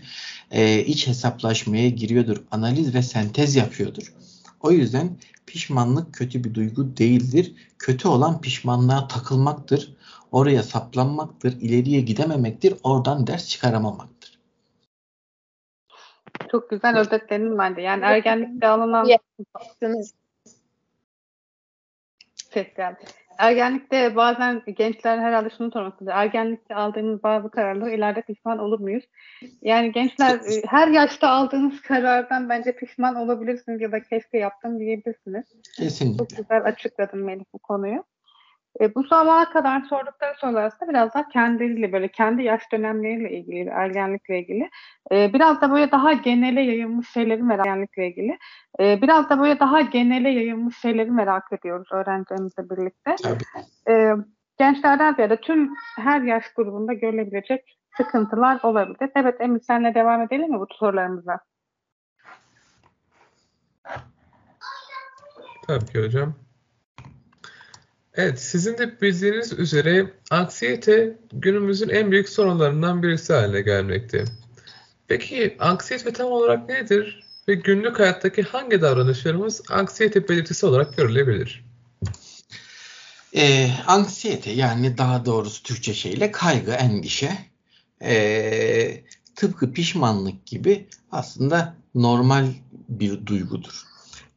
[0.50, 4.12] e, iç hesaplaşmaya giriyordur, analiz ve sentez yapıyordur.
[4.60, 7.54] O yüzden pişmanlık kötü bir duygu değildir.
[7.78, 9.96] Kötü olan pişmanlığa takılmaktır.
[10.32, 14.38] Oraya saplanmaktır, ileriye gidememektir, oradan ders çıkaramamaktır.
[16.50, 17.80] Çok güzel özetledin bence.
[17.80, 19.08] Yani ergenlikte alınan
[22.52, 23.04] ses geldi.
[23.40, 26.10] Ergenlikte bazen gençler herhalde şunu sormaktadır.
[26.10, 29.04] Ergenlikte aldığınız bazı kararları ileride pişman olur muyuz?
[29.62, 35.44] Yani gençler e, her yaşta aldığınız karardan bence pişman olabilirsiniz ya da keşke yaptım diyebilirsiniz.
[35.76, 36.18] Kesinlikle.
[36.18, 38.04] Çok güzel açıkladın Melih bu konuyu.
[38.80, 43.68] E, bu zamana kadar sordukları sorular aslında biraz daha kendileriyle böyle kendi yaş dönemleriyle ilgili,
[43.68, 44.70] ergenlikle ilgili.
[45.12, 48.38] E, biraz da böyle daha genele yayılmış şeyleri merak ergenlikle ilgili.
[48.80, 53.16] E, biraz da böyle daha genele yayılmış şeyleri merak ediyoruz öğrencilerimizle birlikte.
[53.22, 53.94] Tabii.
[53.96, 54.14] E,
[54.58, 59.10] gençlerden ziyade tüm her yaş grubunda görülebilecek sıkıntılar olabilir.
[59.14, 61.40] Evet Emir senle devam edelim mi bu sorularımıza?
[65.66, 66.34] Tabii ki hocam.
[68.14, 74.24] Evet, sizin de bildiğiniz üzere anksiyete günümüzün en büyük sorunlarından birisi haline gelmekte.
[75.08, 81.64] Peki anksiyete tam olarak nedir ve günlük hayattaki hangi davranışlarımız anksiyete belirtisi olarak görülebilir?
[83.36, 87.38] E, anksiyete yani daha doğrusu Türkçe şeyle kaygı, endişe
[88.02, 89.04] e,
[89.36, 92.46] tıpkı pişmanlık gibi aslında normal
[92.88, 93.82] bir duygudur.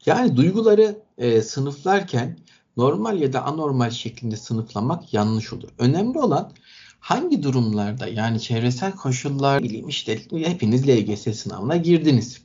[0.06, 2.38] Yani duyguları e, sınıflarken
[2.78, 5.70] normal ya da anormal şeklinde sınıflamak yanlış olur.
[5.78, 6.52] Önemli olan
[7.00, 12.42] hangi durumlarda yani çevresel koşullar bileyim işte hepiniz LGS sınavına girdiniz.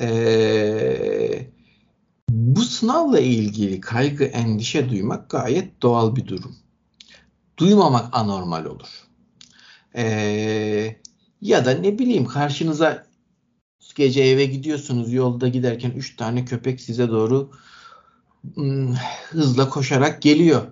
[0.00, 1.46] Ee,
[2.30, 6.56] bu sınavla ilgili kaygı, endişe duymak gayet doğal bir durum.
[7.58, 8.88] Duymamak anormal olur.
[9.96, 10.96] Ee,
[11.40, 13.06] ya da ne bileyim karşınıza
[13.94, 17.50] gece eve gidiyorsunuz yolda giderken üç tane köpek size doğru
[19.30, 20.62] hızla koşarak geliyor.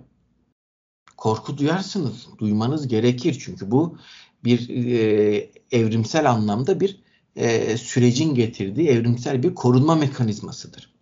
[1.17, 2.27] Korku duyarsınız.
[2.37, 3.37] Duymanız gerekir.
[3.45, 3.97] Çünkü bu
[4.43, 6.99] bir e, evrimsel anlamda bir
[7.35, 10.93] e, sürecin getirdiği evrimsel bir korunma mekanizmasıdır.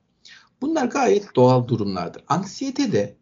[0.62, 2.24] Bunlar gayet doğal durumlardır.
[2.28, 3.16] Anksiyete de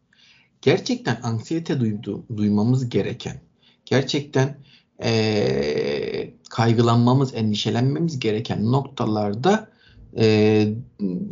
[0.62, 3.42] gerçekten anksiyete duydu, duymamız gereken,
[3.86, 4.58] gerçekten
[5.04, 9.70] e, kaygılanmamız, endişelenmemiz gereken noktalarda
[10.18, 10.68] e,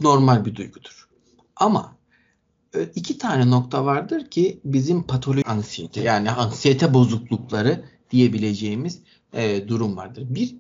[0.02, 1.08] normal bir duygudur.
[1.56, 1.97] Ama
[2.96, 9.00] iki tane nokta vardır ki bizim patolojik anksiyete yani anksiyete bozuklukları diyebileceğimiz
[9.34, 10.24] e, durum vardır.
[10.30, 10.56] Bir,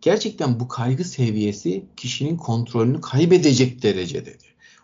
[0.00, 4.36] gerçekten bu kaygı seviyesi kişinin kontrolünü kaybedecek derecede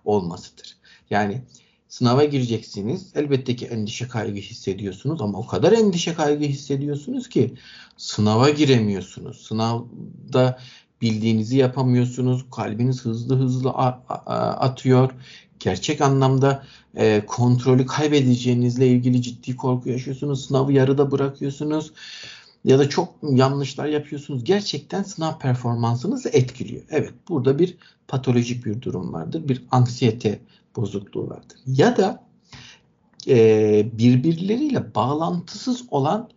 [0.04, 0.76] olmasıdır.
[1.10, 1.42] Yani
[1.88, 3.12] sınava gireceksiniz.
[3.14, 7.54] Elbette ki endişe kaygı hissediyorsunuz ama o kadar endişe kaygı hissediyorsunuz ki
[7.96, 9.46] sınava giremiyorsunuz.
[9.46, 10.58] Sınavda
[11.02, 12.44] bildiğinizi yapamıyorsunuz.
[12.50, 15.10] Kalbiniz hızlı hızlı atıyor
[15.60, 16.64] gerçek anlamda
[16.96, 20.46] e, kontrolü kaybedeceğinizle ilgili ciddi korku yaşıyorsunuz.
[20.46, 21.92] Sınavı yarıda bırakıyorsunuz
[22.64, 24.44] ya da çok yanlışlar yapıyorsunuz.
[24.44, 26.82] Gerçekten sınav performansınızı etkiliyor.
[26.90, 27.76] Evet burada bir
[28.08, 29.48] patolojik bir durum vardır.
[29.48, 30.40] Bir anksiyete
[30.76, 31.58] bozukluğu vardır.
[31.66, 32.24] Ya da
[33.28, 36.28] e, birbirleriyle bağlantısız olan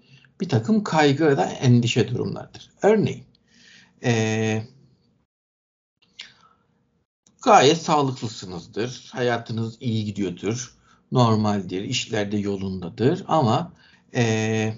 [0.42, 2.70] bir takım kaygı ya da endişe durumlardır.
[2.82, 3.24] Örneğin
[4.04, 4.64] e,
[7.42, 9.10] gayet sağlıklısınızdır.
[9.14, 10.76] Hayatınız iyi gidiyordur.
[11.12, 11.82] Normaldir.
[11.82, 13.24] işlerde yolundadır.
[13.28, 13.74] Ama
[14.16, 14.74] ee,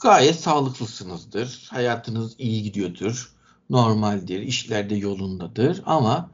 [0.00, 1.66] gayet sağlıklısınızdır.
[1.70, 3.32] Hayatınız iyi gidiyordur.
[3.70, 4.40] Normaldir.
[4.40, 5.82] işlerde yolundadır.
[5.86, 6.30] Ama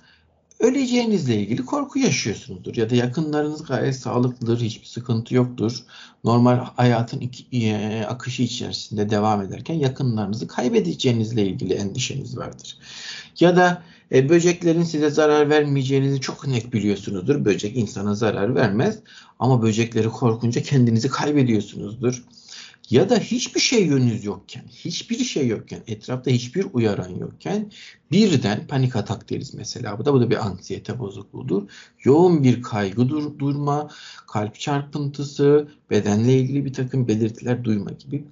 [0.61, 2.77] öleceğinizle ilgili korku yaşıyorsunuzdur.
[2.77, 5.79] Ya da yakınlarınız gayet sağlıklıdır, hiçbir sıkıntı yoktur.
[6.25, 12.79] Normal hayatın iki, e, akışı içerisinde devam ederken yakınlarınızı kaybedeceğinizle ilgili endişeniz vardır.
[13.41, 17.45] Ya da e, böceklerin size zarar vermeyeceğinizi çok net biliyorsunuzdur.
[17.45, 18.99] Böcek insana zarar vermez
[19.39, 22.25] ama böcekleri korkunca kendinizi kaybediyorsunuzdur
[22.91, 27.71] ya da hiçbir şey yönünüz yokken, hiçbir şey yokken, etrafta hiçbir uyaran yokken
[28.11, 29.99] birden panik atak deriz mesela.
[29.99, 31.71] Bu da bu da bir anksiyete bozukluğudur.
[32.05, 33.89] Yoğun bir kaygı dur durma,
[34.27, 38.25] kalp çarpıntısı, bedenle ilgili bir takım belirtiler duyma gibi.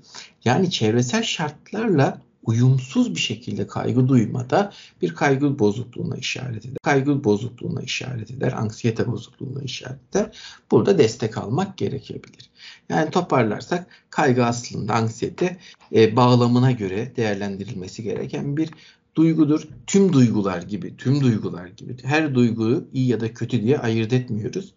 [0.44, 6.76] Yani çevresel şartlarla uyumsuz bir şekilde kaygı duymada bir kaygı bozukluğuna işaret eder.
[6.82, 10.38] Kaygı bozukluğuna işaret eder, anksiyete bozukluğuna işaret eder.
[10.70, 12.50] Burada destek almak gerekebilir.
[12.88, 15.58] Yani toparlarsak kaygı aslında anksiyete
[15.94, 18.70] e, bağlamına göre değerlendirilmesi gereken bir
[19.14, 19.68] duygudur.
[19.86, 24.74] Tüm duygular gibi, tüm duygular gibi her duyguyu iyi ya da kötü diye ayırt etmiyoruz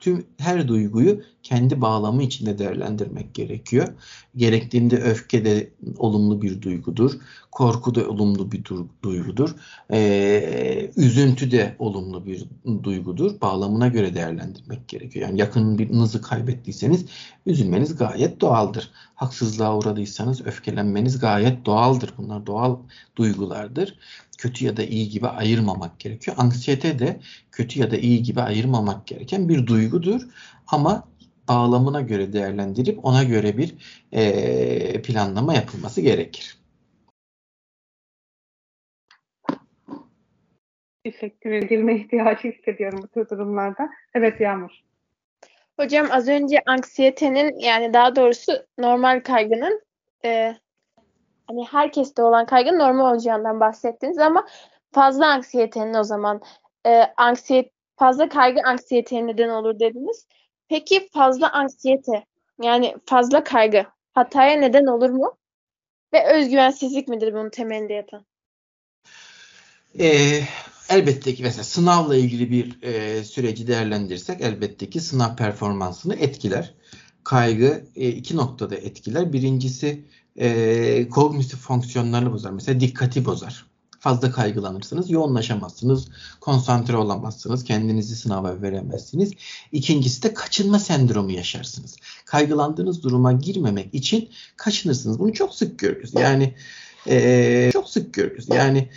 [0.00, 3.88] tüm her duyguyu kendi bağlamı içinde değerlendirmek gerekiyor.
[4.36, 7.12] Gerektiğinde öfke de olumlu bir duygudur.
[7.52, 8.64] Korku da olumlu bir
[9.02, 9.54] duygudur.
[9.92, 12.44] Ee, üzüntü de olumlu bir
[12.82, 13.40] duygudur.
[13.40, 15.28] Bağlamına göre değerlendirmek gerekiyor.
[15.28, 17.04] Yani yakınınızı kaybettiyseniz
[17.46, 18.90] üzülmeniz gayet doğaldır.
[19.14, 22.14] Haksızlığa uğradıysanız öfkelenmeniz gayet doğaldır.
[22.18, 22.76] Bunlar doğal
[23.16, 23.98] duygulardır
[24.38, 26.36] kötü ya da iyi gibi ayırmamak gerekiyor.
[26.40, 27.20] Anksiyete de
[27.52, 30.22] kötü ya da iyi gibi ayırmamak gereken bir duygudur.
[30.66, 31.08] Ama
[31.48, 33.74] bağlamına göre değerlendirip ona göre bir
[34.12, 36.58] e, planlama yapılması gerekir.
[41.04, 43.88] Teşekkür edilme ihtiyacı hissediyorum bu tür durumlarda.
[44.14, 44.70] Evet Yağmur.
[45.76, 49.82] Hocam az önce anksiyetenin yani daha doğrusu normal kaygının
[50.24, 50.56] e,
[51.48, 54.46] hani herkeste olan kaygı normal olacağından bahsettiniz ama
[54.92, 56.40] fazla anksiyetenin o zaman
[56.86, 60.26] e, anksiyet fazla kaygı anksiyeteye neden olur dediniz.
[60.68, 62.24] Peki fazla anksiyete
[62.62, 65.36] yani fazla kaygı hataya neden olur mu?
[66.12, 68.26] Ve özgüvensizlik midir bunun temelinde yatan?
[70.00, 70.40] Ee,
[70.88, 76.74] elbette ki mesela sınavla ilgili bir e, süreci değerlendirirsek elbette ki sınav performansını etkiler.
[77.24, 79.32] Kaygı e, iki noktada etkiler.
[79.32, 80.04] Birincisi
[80.40, 82.50] e, kognitif fonksiyonlarını bozar.
[82.50, 83.66] Mesela dikkati bozar.
[84.00, 86.08] Fazla kaygılanırsınız, yoğunlaşamazsınız,
[86.40, 89.32] konsantre olamazsınız, kendinizi sınava veremezsiniz.
[89.72, 91.96] İkincisi de kaçınma sendromu yaşarsınız.
[92.24, 95.18] Kaygılandığınız duruma girmemek için kaçınırsınız.
[95.18, 96.10] Bunu çok sık görüyoruz.
[96.14, 96.54] Yani
[97.08, 98.46] e, çok sık görüyoruz.
[98.48, 98.88] Yani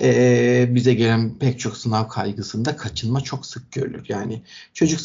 [0.00, 4.04] e, bize gelen pek çok sınav kaygısında kaçınma çok sık görülür.
[4.08, 4.42] Yani
[4.74, 5.00] çocuk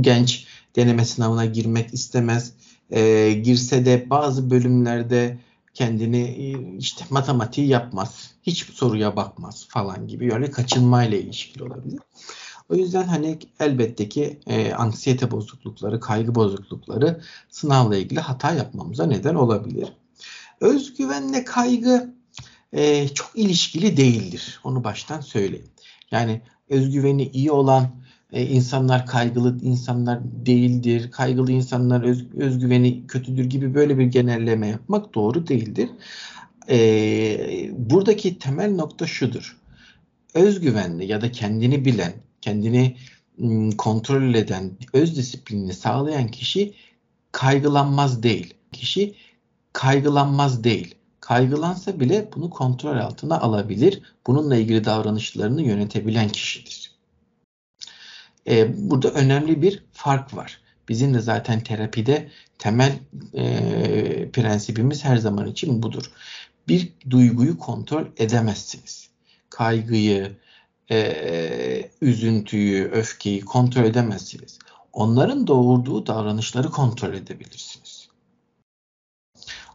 [0.00, 2.52] genç deneme sınavına girmek istemez
[2.90, 5.38] e, girse de bazı bölümlerde
[5.74, 8.30] kendini e, işte matematiği yapmaz.
[8.42, 12.00] Hiç soruya bakmaz falan gibi öyle kaçınmayla ilişkili olabilir.
[12.68, 19.34] O yüzden hani elbette ki e, anksiyete bozuklukları, kaygı bozuklukları sınavla ilgili hata yapmamıza neden
[19.34, 19.92] olabilir.
[20.60, 22.14] Özgüvenle kaygı
[22.72, 24.60] e, çok ilişkili değildir.
[24.64, 25.70] Onu baştan söyleyeyim.
[26.10, 27.90] Yani özgüveni iyi olan
[28.32, 35.14] e, insanlar kaygılı insanlar değildir, kaygılı insanlar öz, özgüveni kötüdür gibi böyle bir genelleme yapmak
[35.14, 35.90] doğru değildir.
[36.70, 39.56] E, buradaki temel nokta şudur.
[40.34, 42.96] Özgüvenli ya da kendini bilen, kendini
[43.78, 46.74] kontrol eden, öz disiplinini sağlayan kişi
[47.32, 48.54] kaygılanmaz değil.
[48.72, 49.14] Kişi
[49.72, 50.94] kaygılanmaz değil.
[51.20, 54.02] Kaygılansa bile bunu kontrol altına alabilir.
[54.26, 56.89] Bununla ilgili davranışlarını yönetebilen kişidir.
[58.48, 60.60] E, burada önemli bir fark var.
[60.88, 62.92] Bizim de zaten terapide temel
[63.34, 66.10] e, prensibimiz her zaman için budur.
[66.68, 69.10] Bir duyguyu kontrol edemezsiniz.
[69.50, 70.36] Kaygıyı,
[70.90, 74.58] e, üzüntüyü, öfkeyi kontrol edemezsiniz.
[74.92, 78.08] Onların doğurduğu davranışları kontrol edebilirsiniz.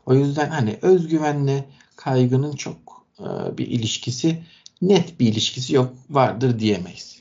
[0.06, 1.66] O yüzden hani özgüvenle
[1.96, 4.44] kaygının çok e, bir ilişkisi,
[4.82, 7.14] net bir ilişkisi yok vardır diyemeyiz.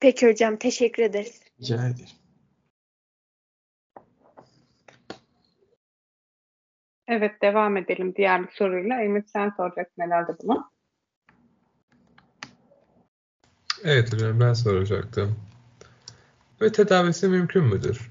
[0.00, 1.40] Peki hocam teşekkür ederiz.
[1.60, 2.08] Rica ederim.
[7.08, 9.04] Evet devam edelim diğer bir soruyla.
[9.04, 10.70] Ümit sen soracaksın herhalde bunu.
[13.84, 15.40] Evet hocam ben soracaktım.
[16.60, 18.10] Ve tedavisi mümkün müdür?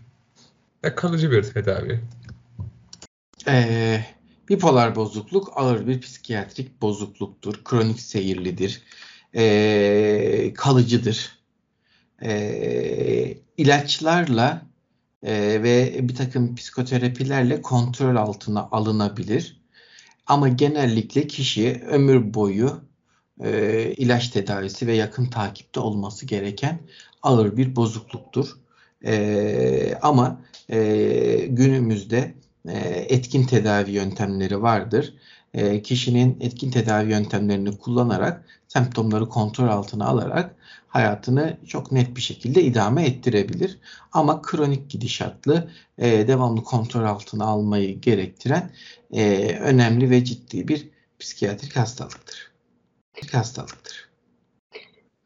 [0.84, 2.00] Ve kalıcı bir tedavi.
[3.48, 4.06] Ee,
[4.50, 7.64] Bipolar bozukluk ağır bir psikiyatrik bozukluktur.
[7.64, 8.82] Kronik seyirlidir.
[9.34, 11.37] E, kalıcıdır.
[12.24, 14.62] E, ilaçlarla
[15.24, 19.62] e, ve bir takım psikoterapilerle kontrol altına alınabilir.
[20.28, 22.82] Ama genellikle kişi ömür boyu
[23.44, 26.80] e, ilaç tedavisi ve yakın takipte olması gereken
[27.24, 28.58] ağır bir bozukluktur.
[29.06, 30.78] E, ama e,
[31.50, 32.34] günümüzde
[32.68, 32.78] e,
[33.10, 35.14] etkin tedavi yöntemleri vardır.
[35.58, 40.56] E, kişinin etkin tedavi yöntemlerini kullanarak semptomları kontrol altına alarak
[40.88, 43.80] hayatını çok net bir şekilde idame ettirebilir.
[44.12, 48.70] Ama kronik gidişatlı, e, devamlı kontrol altına almayı gerektiren
[49.14, 50.90] e, önemli ve ciddi bir
[51.20, 52.52] psikiyatrik hastalıktır.
[53.32, 54.10] Hastalıktır.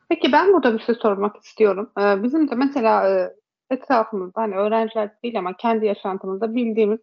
[0.09, 1.91] Peki ben burada bir şey sormak istiyorum.
[1.97, 3.29] Bizim de mesela
[3.69, 6.99] etrafımızda hani öğrenciler değil ama kendi yaşantımızda bildiğimiz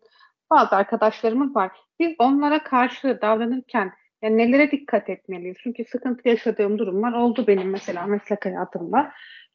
[0.50, 1.87] bazı arkadaşlarımız var.
[2.00, 3.92] Biz onlara karşı davranırken
[4.22, 5.56] yani nelere dikkat etmeliyiz?
[5.62, 9.12] Çünkü sıkıntı yaşadığım durumlar oldu benim mesela meslek hayatımda.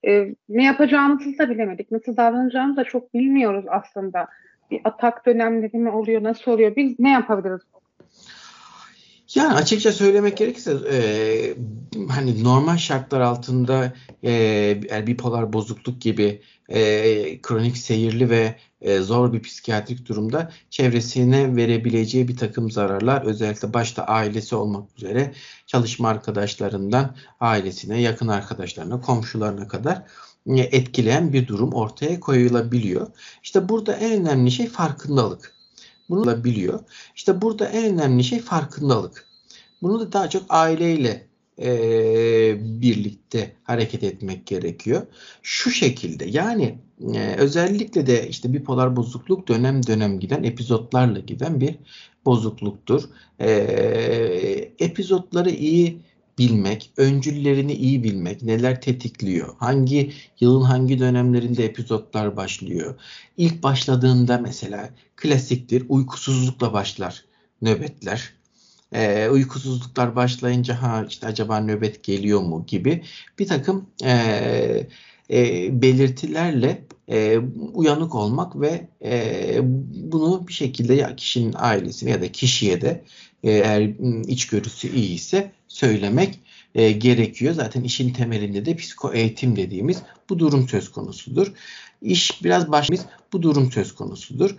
[0.07, 1.91] Ee, ne yapacağımızı da bilemedik.
[1.91, 4.27] Nasıl davranacağımızı da çok bilmiyoruz aslında.
[4.71, 6.75] Bir atak dönemleri mi oluyor, nasıl oluyor?
[6.75, 7.61] Biz ne yapabiliriz?
[9.35, 10.97] Yani açıkça söylemek gerekirse e,
[12.09, 16.41] hani normal şartlar altında e, bipolar bozukluk gibi
[16.73, 23.73] e, kronik seyirli ve e, zor bir psikiyatrik durumda çevresine verebileceği bir takım zararlar özellikle
[23.73, 25.33] başta ailesi olmak üzere
[25.67, 30.03] çalışma arkadaşlarından ailesine, yakın arkadaşlarına, komşularına kadar
[30.47, 33.07] e, etkileyen bir durum ortaya koyulabiliyor.
[33.43, 35.53] İşte burada en önemli şey farkındalık.
[36.09, 36.79] Bunu biliyor.
[37.15, 39.27] İşte burada en önemli şey farkındalık.
[39.81, 41.27] Bunu da daha çok aileyle
[41.63, 45.01] e, birlikte hareket etmek gerekiyor.
[45.41, 46.77] Şu şekilde yani
[47.15, 51.75] e, özellikle de işte bipolar bozukluk dönem dönem giden epizotlarla giden bir
[52.25, 53.03] bozukluktur.
[53.39, 53.49] E,
[54.79, 56.01] epizotları iyi
[56.37, 62.95] bilmek, öncüllerini iyi bilmek, neler tetikliyor, hangi yılın hangi dönemlerinde epizotlar başlıyor.
[63.37, 67.25] İlk başladığında mesela klasiktir uykusuzlukla başlar
[67.61, 68.33] nöbetler
[68.93, 73.03] e, uykusuzluklar başlayınca ha işte acaba nöbet geliyor mu gibi
[73.39, 74.13] bir takım e,
[75.31, 77.37] e, belirtilerle e,
[77.73, 79.59] uyanık olmak ve e,
[80.11, 83.03] bunu bir şekilde ya kişinin ailesine ya da kişiye de
[83.43, 83.81] e, eğer
[84.27, 86.39] içgörüsü iyi ise söylemek
[86.75, 87.53] e, gerekiyor.
[87.53, 91.53] Zaten işin temelinde de psiko eğitim dediğimiz bu durum söz konusudur.
[92.01, 94.55] İş biraz başladıysa bu durum söz konusudur.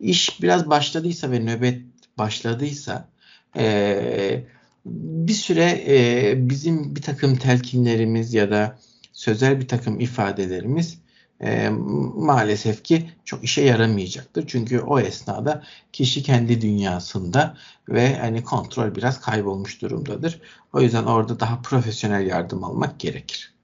[0.00, 1.82] İş biraz başladıysa ve nöbet
[2.18, 3.08] başladıysa
[3.56, 4.44] e,
[4.86, 8.78] bir süre e, bizim bir takım telkinlerimiz ya da
[9.12, 10.98] sözel bir takım ifadelerimiz
[11.40, 11.68] e,
[12.14, 14.46] maalesef ki çok işe yaramayacaktır.
[14.46, 17.56] Çünkü o esnada kişi kendi dünyasında
[17.88, 20.40] ve hani kontrol biraz kaybolmuş durumdadır.
[20.72, 23.54] O yüzden orada daha profesyonel yardım almak gerekir.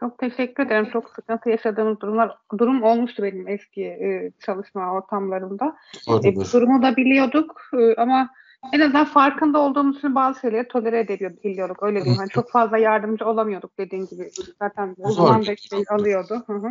[0.00, 0.88] Çok teşekkür ederim.
[0.92, 5.76] Çok sıkıntı yaşadığımız durumlar durum olmuştu benim eski e, çalışma ortamlarımda.
[6.24, 8.30] E, durumu da biliyorduk e, ama
[8.72, 11.82] en azından farkında olduğumuz için bazı şeyleri tolere edebiliyorduk.
[11.82, 12.18] Öyle diyeyim.
[12.18, 14.30] Hani çok fazla yardımcı olamıyorduk dediğin gibi.
[14.62, 16.44] Zaten uzman desteği alıyordu.
[16.46, 16.68] Hı hı.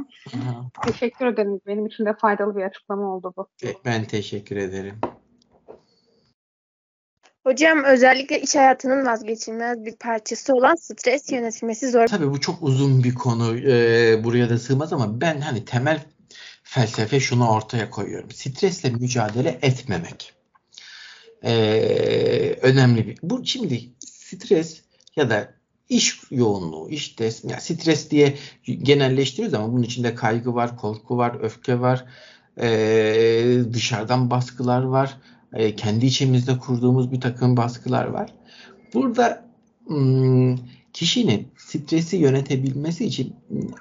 [0.85, 1.61] Teşekkür ederim.
[1.67, 3.47] Benim için de faydalı bir açıklama oldu bu.
[3.85, 4.95] Ben teşekkür ederim.
[7.45, 12.07] Hocam özellikle iş hayatının vazgeçilmez bir parçası olan stres yönetilmesi zor.
[12.07, 13.57] Tabii bu çok uzun bir konu.
[13.57, 16.05] Ee, buraya da sığmaz ama ben hani temel
[16.63, 18.31] felsefe şunu ortaya koyuyorum.
[18.31, 20.33] Stresle mücadele etmemek
[21.43, 21.53] e,
[22.61, 23.17] önemli bir.
[23.23, 24.81] Bu şimdi stres
[25.15, 25.53] ya da
[25.89, 31.37] iş yoğunluğu, iş stres, yani stres diye genelleştiriyoruz ama bunun içinde kaygı var, korku var,
[31.41, 32.05] öfke var,
[32.61, 35.17] e, dışarıdan baskılar var,
[35.53, 38.33] e, kendi içimizde kurduğumuz bir takım baskılar var.
[38.93, 39.45] Burada
[39.87, 40.57] hmm,
[40.93, 43.35] kişinin stresi yönetebilmesi için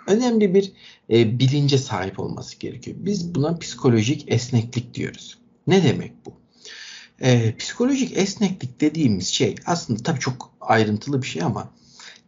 [0.06, 0.72] önemli bir
[1.10, 2.96] e, bilince sahip olması gerekiyor.
[3.00, 5.38] Biz buna psikolojik esneklik diyoruz.
[5.66, 6.41] Ne demek bu?
[7.20, 11.74] E, psikolojik esneklik dediğimiz şey aslında tabii çok ayrıntılı bir şey ama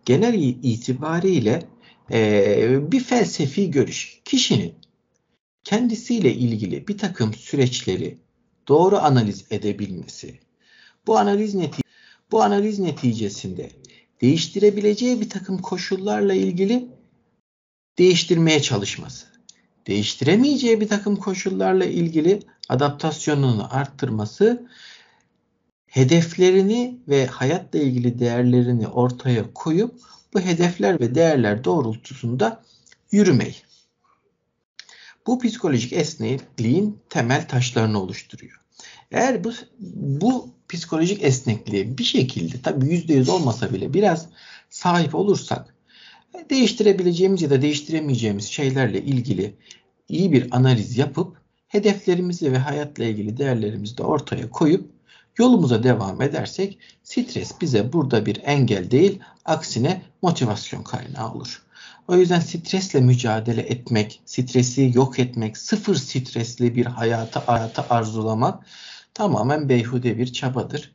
[0.04, 1.62] genel itibariyle
[2.10, 4.20] e, bir felsefi görüş.
[4.24, 4.74] Kişinin
[5.64, 8.18] kendisiyle ilgili bir takım süreçleri
[8.68, 10.38] doğru analiz edebilmesi,
[11.06, 11.82] bu analiz neti
[12.30, 13.70] bu analiz neticesinde
[14.20, 16.88] değiştirebileceği bir takım koşullarla ilgili
[17.98, 19.26] değiştirmeye çalışması,
[19.86, 24.66] değiştiremeyeceği bir takım koşullarla ilgili adaptasyonunu arttırması
[25.86, 29.94] hedeflerini ve hayatla ilgili değerlerini ortaya koyup
[30.34, 32.62] bu hedefler ve değerler doğrultusunda
[33.12, 33.54] yürümeyi.
[35.26, 38.60] Bu psikolojik esnekliğin temel taşlarını oluşturuyor.
[39.10, 39.52] Eğer bu
[39.96, 44.26] bu psikolojik esnekliğe bir şekilde tabii yüzde yüz olmasa bile biraz
[44.70, 45.73] sahip olursak
[46.50, 49.54] değiştirebileceğimiz ya da değiştiremeyeceğimiz şeylerle ilgili
[50.08, 51.36] iyi bir analiz yapıp
[51.68, 54.90] hedeflerimizi ve hayatla ilgili değerlerimizi de ortaya koyup
[55.38, 61.62] yolumuza devam edersek stres bize burada bir engel değil aksine motivasyon kaynağı olur.
[62.08, 68.66] O yüzden stresle mücadele etmek, stresi yok etmek, sıfır stresli bir hayata, hayata arzulamak
[69.14, 70.93] tamamen beyhude bir çabadır.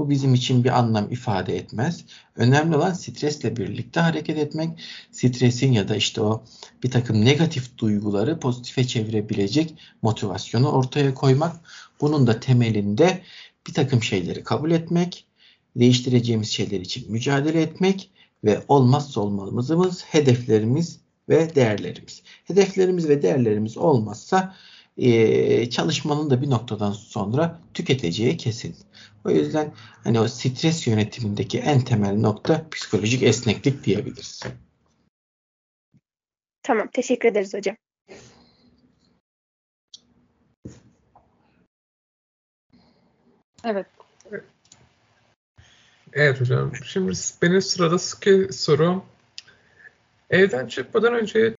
[0.00, 2.04] Bu bizim için bir anlam ifade etmez.
[2.36, 4.70] Önemli olan stresle birlikte hareket etmek,
[5.10, 6.44] stresin ya da işte o
[6.82, 11.56] bir takım negatif duyguları pozitife çevirebilecek motivasyonu ortaya koymak.
[12.00, 13.22] Bunun da temelinde
[13.66, 15.24] bir takım şeyleri kabul etmek,
[15.76, 18.10] değiştireceğimiz şeyler için mücadele etmek
[18.44, 20.98] ve olmazsa olmazımız hedeflerimiz
[21.28, 22.22] ve değerlerimiz.
[22.44, 24.54] Hedeflerimiz ve değerlerimiz olmazsa
[25.70, 28.76] çalışmanın da bir noktadan sonra tüketeceği kesin.
[29.24, 29.72] O yüzden
[30.04, 34.42] hani o stres yönetimindeki en temel nokta psikolojik esneklik diyebiliriz.
[36.62, 37.76] Tamam, teşekkür ederiz hocam.
[43.64, 43.86] Evet.
[46.12, 46.72] Evet hocam.
[46.84, 47.12] Şimdi
[47.42, 49.02] benim sıradaki soru
[50.30, 51.56] evden çıkmadan önce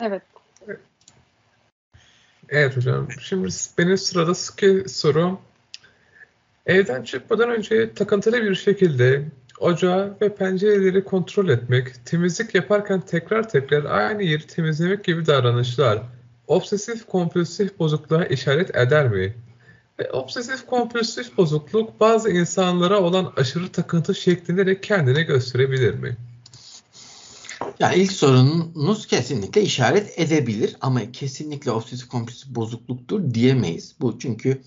[0.00, 0.22] Evet.
[2.48, 3.08] Evet hocam.
[3.20, 5.38] Şimdi benim sıradaki soru
[6.66, 9.24] evden çıkmadan önce takıntılı bir şekilde
[9.58, 16.02] ocağı ve pencereleri kontrol etmek, temizlik yaparken tekrar tekrar aynı yeri temizlemek gibi davranışlar
[16.46, 19.34] obsesif kompulsif bozukluğa işaret eder mi?
[19.98, 26.16] Ve obsesif kompulsif bozukluk bazı insanlara olan aşırı takıntı şeklinde de kendine gösterebilir mi?
[27.80, 33.94] Ya ilk sorununuz kesinlikle işaret edebilir ama kesinlikle obsesif kompulsif bozukluktur diyemeyiz.
[34.00, 34.62] Bu çünkü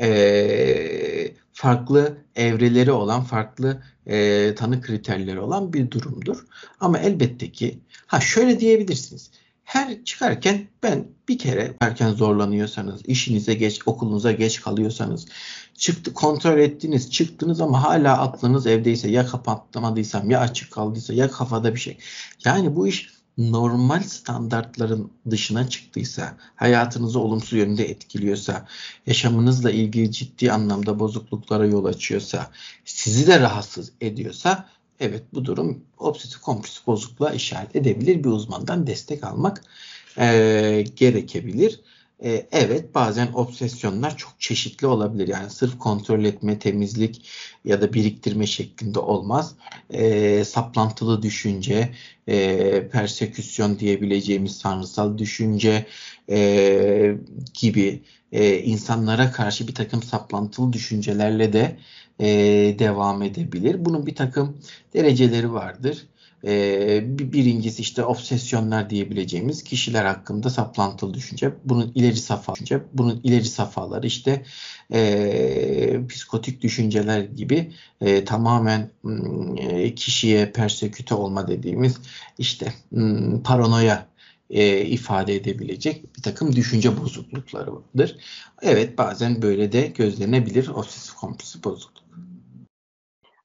[0.00, 6.46] e, farklı evreleri olan, farklı e, tanı kriterleri olan bir durumdur.
[6.80, 9.30] Ama elbette ki ha şöyle diyebilirsiniz.
[9.64, 15.26] Her çıkarken ben bir kere erken zorlanıyorsanız, işinize geç, okulunuza geç kalıyorsanız,
[15.78, 21.74] çıktı kontrol ettiniz, çıktınız ama hala aklınız evdeyse ya kapatmadıysam ya açık kaldıysa ya kafada
[21.74, 21.98] bir şey.
[22.44, 28.66] Yani bu iş normal standartların dışına çıktıysa, hayatınızı olumsuz yönde etkiliyorsa,
[29.06, 32.50] yaşamınızla ilgili ciddi anlamda bozukluklara yol açıyorsa,
[32.84, 34.68] sizi de rahatsız ediyorsa
[35.00, 38.24] evet bu durum obsesif kompulsif bozukluğa işaret edebilir.
[38.24, 39.64] Bir uzmandan destek almak
[40.18, 41.80] e, gerekebilir.
[42.24, 45.28] E, evet bazen obsesyonlar çok çeşitli olabilir.
[45.28, 47.30] Yani sırf kontrol etme, temizlik
[47.64, 49.54] ya da biriktirme şeklinde olmaz.
[49.90, 51.94] E, saplantılı düşünce,
[52.28, 55.86] e, perseküsyon diyebileceğimiz tanrısal düşünce
[56.30, 57.16] e,
[57.54, 58.02] gibi
[58.32, 61.76] e, insanlara karşı bir takım saplantılı düşüncelerle de
[62.20, 62.26] e,
[62.78, 63.84] devam edebilir.
[63.84, 64.58] Bunun bir takım
[64.94, 66.06] dereceleri vardır.
[66.46, 71.52] E, birincisi işte obsesyonlar diyebileceğimiz kişiler hakkında saplantılı düşünce.
[71.64, 74.44] Bunun ileri safa düşünce, bunun ileri safhaları işte
[74.92, 78.90] e, psikotik düşünceler gibi e, tamamen
[79.56, 81.96] e, kişiye perseküte olma dediğimiz
[82.38, 84.06] işte m, paranoya
[84.50, 88.16] e, ifade edebilecek bir takım düşünce bozukluklarıdır.
[88.62, 92.03] Evet bazen böyle de gözlenebilir obsesif kompulsif bozukluk.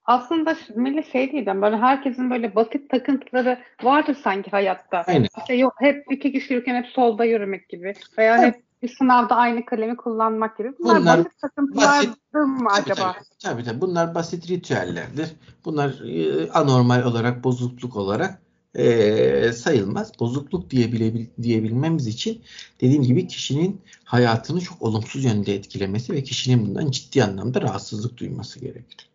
[0.10, 5.04] Aslında Melih şey diyeceğim böyle herkesin böyle basit takıntıları vardır sanki hayatta.
[5.08, 5.28] Aynen.
[5.38, 8.56] İşte yok hep iki kişi yürürken hep solda yürümek gibi veya Evet.
[8.56, 10.72] hep bir sınavda aynı kalemi kullanmak gibi.
[10.80, 12.96] Bunlar, Bunlar basit takıntılar mı acaba?
[12.96, 13.82] Tabii, tabii tabii.
[13.82, 15.30] Bunlar basit ritüellerdir.
[15.66, 18.42] Bunlar e, anormal olarak, bozukluk olarak
[18.76, 20.20] e, sayılmaz.
[20.20, 22.42] Bozukluk diyebilebil, diyebilmemiz için
[22.82, 28.60] dediğim gibi kişinin hayatını çok olumsuz yönde etkilemesi ve kişinin bundan ciddi anlamda rahatsızlık duyması
[28.60, 29.10] gerekir.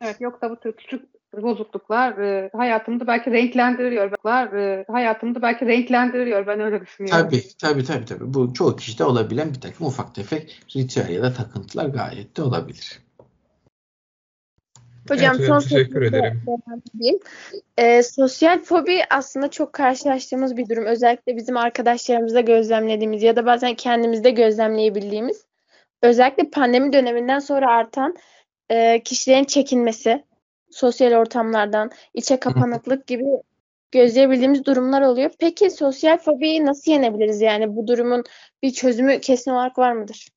[0.00, 4.10] Evet yoksa bu tür küçük bozukluklar e, hayatımda belki renklendiriyor.
[4.54, 6.46] E, hayatımda belki renklendiriyor.
[6.46, 7.24] Ben öyle düşünüyorum.
[7.24, 8.34] Tabii tabii tabii tabii.
[8.34, 13.04] Bu çoğu kişide olabilen bir takım ufak tefek ritüel ya da takıntılar gayet de olabilir.
[15.08, 16.42] Hocam Evet son teşekkür ederim.
[17.78, 20.84] Ee, sosyal fobi aslında çok karşılaştığımız bir durum.
[20.84, 25.44] Özellikle bizim arkadaşlarımızda gözlemlediğimiz ya da bazen kendimizde gözlemleyebildiğimiz.
[26.02, 28.16] Özellikle pandemi döneminden sonra artan
[28.70, 30.24] e, kişilerin çekinmesi,
[30.70, 33.24] sosyal ortamlardan, içe kapanıklık gibi
[33.92, 35.30] gözleyebildiğimiz durumlar oluyor.
[35.38, 37.40] Peki sosyal fobiyi nasıl yenebiliriz?
[37.40, 38.24] Yani bu durumun
[38.62, 40.28] bir çözümü kesin olarak var mıdır?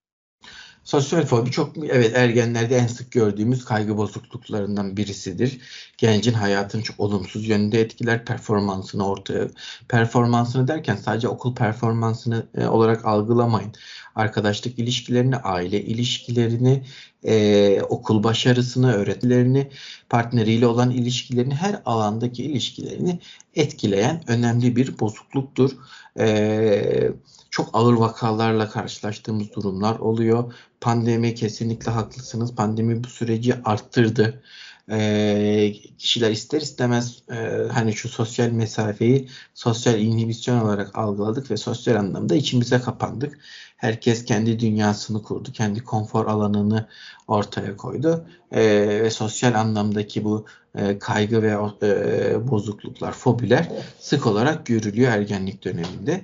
[0.88, 5.60] Sosyal fobi çok evet ergenlerde en sık gördüğümüz kaygı bozukluklarından birisidir.
[5.98, 9.48] Gencin hayatını çok olumsuz yönde etkiler, performansını ortaya
[9.90, 13.72] performansını derken sadece okul performansını e, olarak algılamayın.
[14.16, 16.84] Arkadaşlık ilişkilerini, aile ilişkilerini,
[17.24, 19.70] e, okul başarısını, öğretilerini,
[20.10, 23.20] partneriyle olan ilişkilerini, her alandaki ilişkilerini
[23.56, 25.72] etkileyen önemli bir bozukluktur.
[26.20, 27.12] E,
[27.58, 30.54] çok ağır vakalarla karşılaştığımız durumlar oluyor.
[30.82, 32.56] Pandemi kesinlikle haklısınız.
[32.56, 34.44] Pandemi bu süreci arttırdı.
[34.92, 37.36] E, kişiler ister istemez e,
[37.72, 43.40] hani şu sosyal mesafeyi sosyal inhibisyon olarak algıladık ve sosyal anlamda içimize kapandık.
[43.78, 46.88] Herkes kendi dünyasını kurdu, kendi konfor alanını
[47.28, 48.62] ortaya koydu e,
[49.04, 50.46] ve sosyal anlamdaki bu
[50.76, 56.22] e, kaygı ve e, bozukluklar, fobiler sık olarak görülüyor ergenlik döneminde.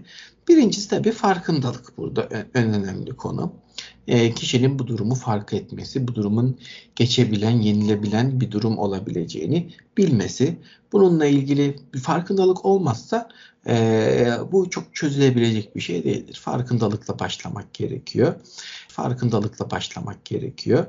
[0.48, 3.54] Birincisi tabii farkındalık burada en önemli konu.
[4.08, 6.60] E, kişinin bu durumu fark etmesi, bu durumun
[6.96, 10.58] geçebilen, yenilebilen bir durum olabileceğini bilmesi.
[10.92, 13.30] Bununla ilgili bir farkındalık olmazsa
[13.68, 16.40] e, bu çok çözülebilecek bir şey değildir.
[16.44, 18.36] Farkındalıkla başlamak gerekiyor.
[18.88, 20.86] Farkındalıkla başlamak gerekiyor.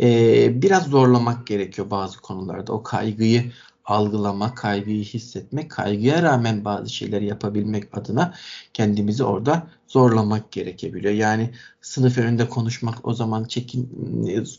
[0.00, 2.72] E, biraz zorlamak gerekiyor bazı konularda.
[2.72, 3.52] O kaygıyı
[3.84, 8.34] algılama, kaygıyı hissetmek, kaygıya rağmen bazı şeyleri yapabilmek adına
[8.72, 11.14] kendimizi orada zorlamak gerekebiliyor.
[11.14, 13.88] Yani sınıf önünde konuşmak o zaman çekin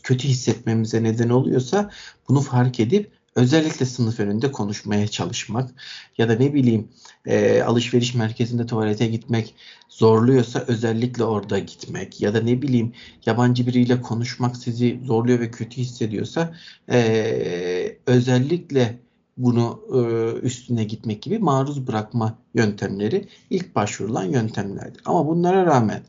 [0.02, 1.90] kötü hissetmemize neden oluyorsa
[2.28, 5.70] bunu fark edip özellikle sınıf önünde konuşmaya çalışmak
[6.18, 6.88] ya da ne bileyim
[7.26, 9.54] e, alışveriş merkezinde tuvalete gitmek
[9.88, 12.92] zorluyorsa özellikle orada gitmek ya da ne bileyim
[13.26, 16.54] yabancı biriyle konuşmak sizi zorluyor ve kötü hissediyorsa
[16.90, 19.05] e, özellikle
[19.36, 19.98] bunu e,
[20.46, 25.02] üstüne gitmek gibi maruz bırakma yöntemleri ilk başvurulan yöntemlerdir.
[25.04, 26.02] Ama bunlara rağmen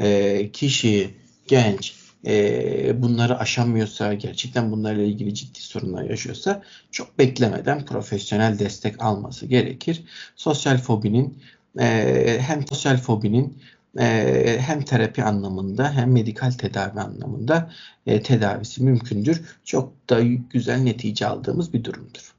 [0.00, 1.14] e, kişi,
[1.46, 1.94] genç
[2.26, 10.04] e, bunları aşamıyorsa, gerçekten bunlarla ilgili ciddi sorunlar yaşıyorsa çok beklemeden profesyonel destek alması gerekir.
[10.36, 11.38] Sosyal fobinin
[11.80, 13.58] e, hem sosyal fobinin
[13.98, 17.70] e, hem terapi anlamında hem medikal tedavi anlamında
[18.06, 19.42] e, tedavisi mümkündür.
[19.64, 20.20] Çok da
[20.50, 22.31] güzel netice aldığımız bir durumdur.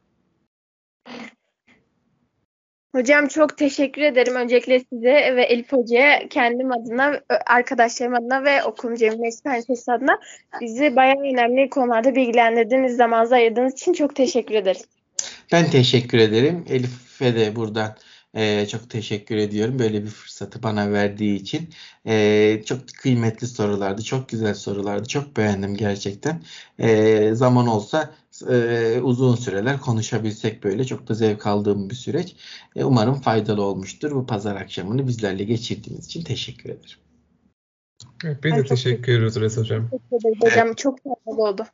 [2.95, 4.35] Hocam çok teşekkür ederim.
[4.35, 10.19] Öncelikle size ve Elif Hoca'ya kendim adına, arkadaşlarım adına ve okulun Cemil Fen adına
[10.61, 14.85] bizi bayağı önemli konularda bilgilendirdiğiniz, zamanınızı ayırdığınız için çok teşekkür ederiz.
[15.51, 16.65] Ben teşekkür ederim.
[16.69, 17.95] Elif'e de buradan
[18.33, 21.69] e, çok teşekkür ediyorum böyle bir fırsatı bana verdiği için.
[22.05, 25.07] E, çok kıymetli sorulardı, çok güzel sorulardı.
[25.07, 26.41] Çok beğendim gerçekten.
[26.79, 32.35] E, zaman olsa e, uzun süreler konuşabilsek böyle çok da zevk aldığım bir süreç.
[32.75, 34.11] E, umarım faydalı olmuştur.
[34.11, 36.99] Bu pazar akşamını bizlerle geçirdiğiniz için teşekkür ederim.
[38.25, 39.89] Evet, biz de teşekkür ederiz hocam.
[39.89, 40.73] Teşekkür hocam.
[40.73, 41.65] Çok faydalı oldu.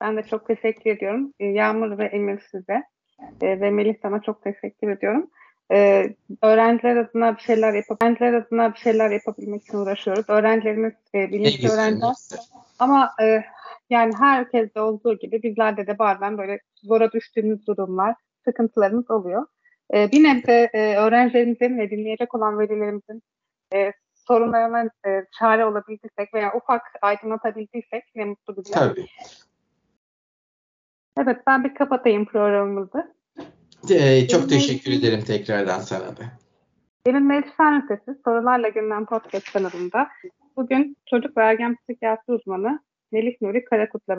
[0.00, 1.32] Ben de çok teşekkür ediyorum.
[1.40, 2.82] Yağmur ve Emir size
[3.42, 5.30] e, ve Melih sana çok teşekkür ediyorum.
[5.72, 6.06] E,
[6.42, 10.24] öğrenciler adına bir şeyler yapıp öğrenciler adına bir şeyler yapabilmek için uğraşıyoruz.
[10.28, 12.14] Öğrencilerimiz e, bilinçli öğrenciler
[12.78, 13.44] ama e,
[13.90, 18.14] yani herkeste olduğu gibi bizlerde de bazen böyle zora düştüğümüz durumlar,
[18.44, 19.46] sıkıntılarımız oluyor.
[19.94, 23.22] E, bir nebze e, öğrencilerimizin ve dinleyecek olan velilerimizin
[23.74, 28.74] e, sorunlarına e, çare olabildiysek veya ufak aydınlatabildiysek ne mutlu bize.
[28.74, 29.06] Tabii.
[31.18, 33.14] Evet ben bir kapatayım programımızı.
[33.90, 36.22] Ee, çok teşekkür ederim tekrardan sana da.
[37.06, 40.08] Benim Meclis Fen Lisesi Sorularla Gündem Podcast kanalında
[40.56, 42.80] bugün çocuk ve ergen psikiyatri uzmanı
[43.12, 44.06] Melih Nuri Karakut'la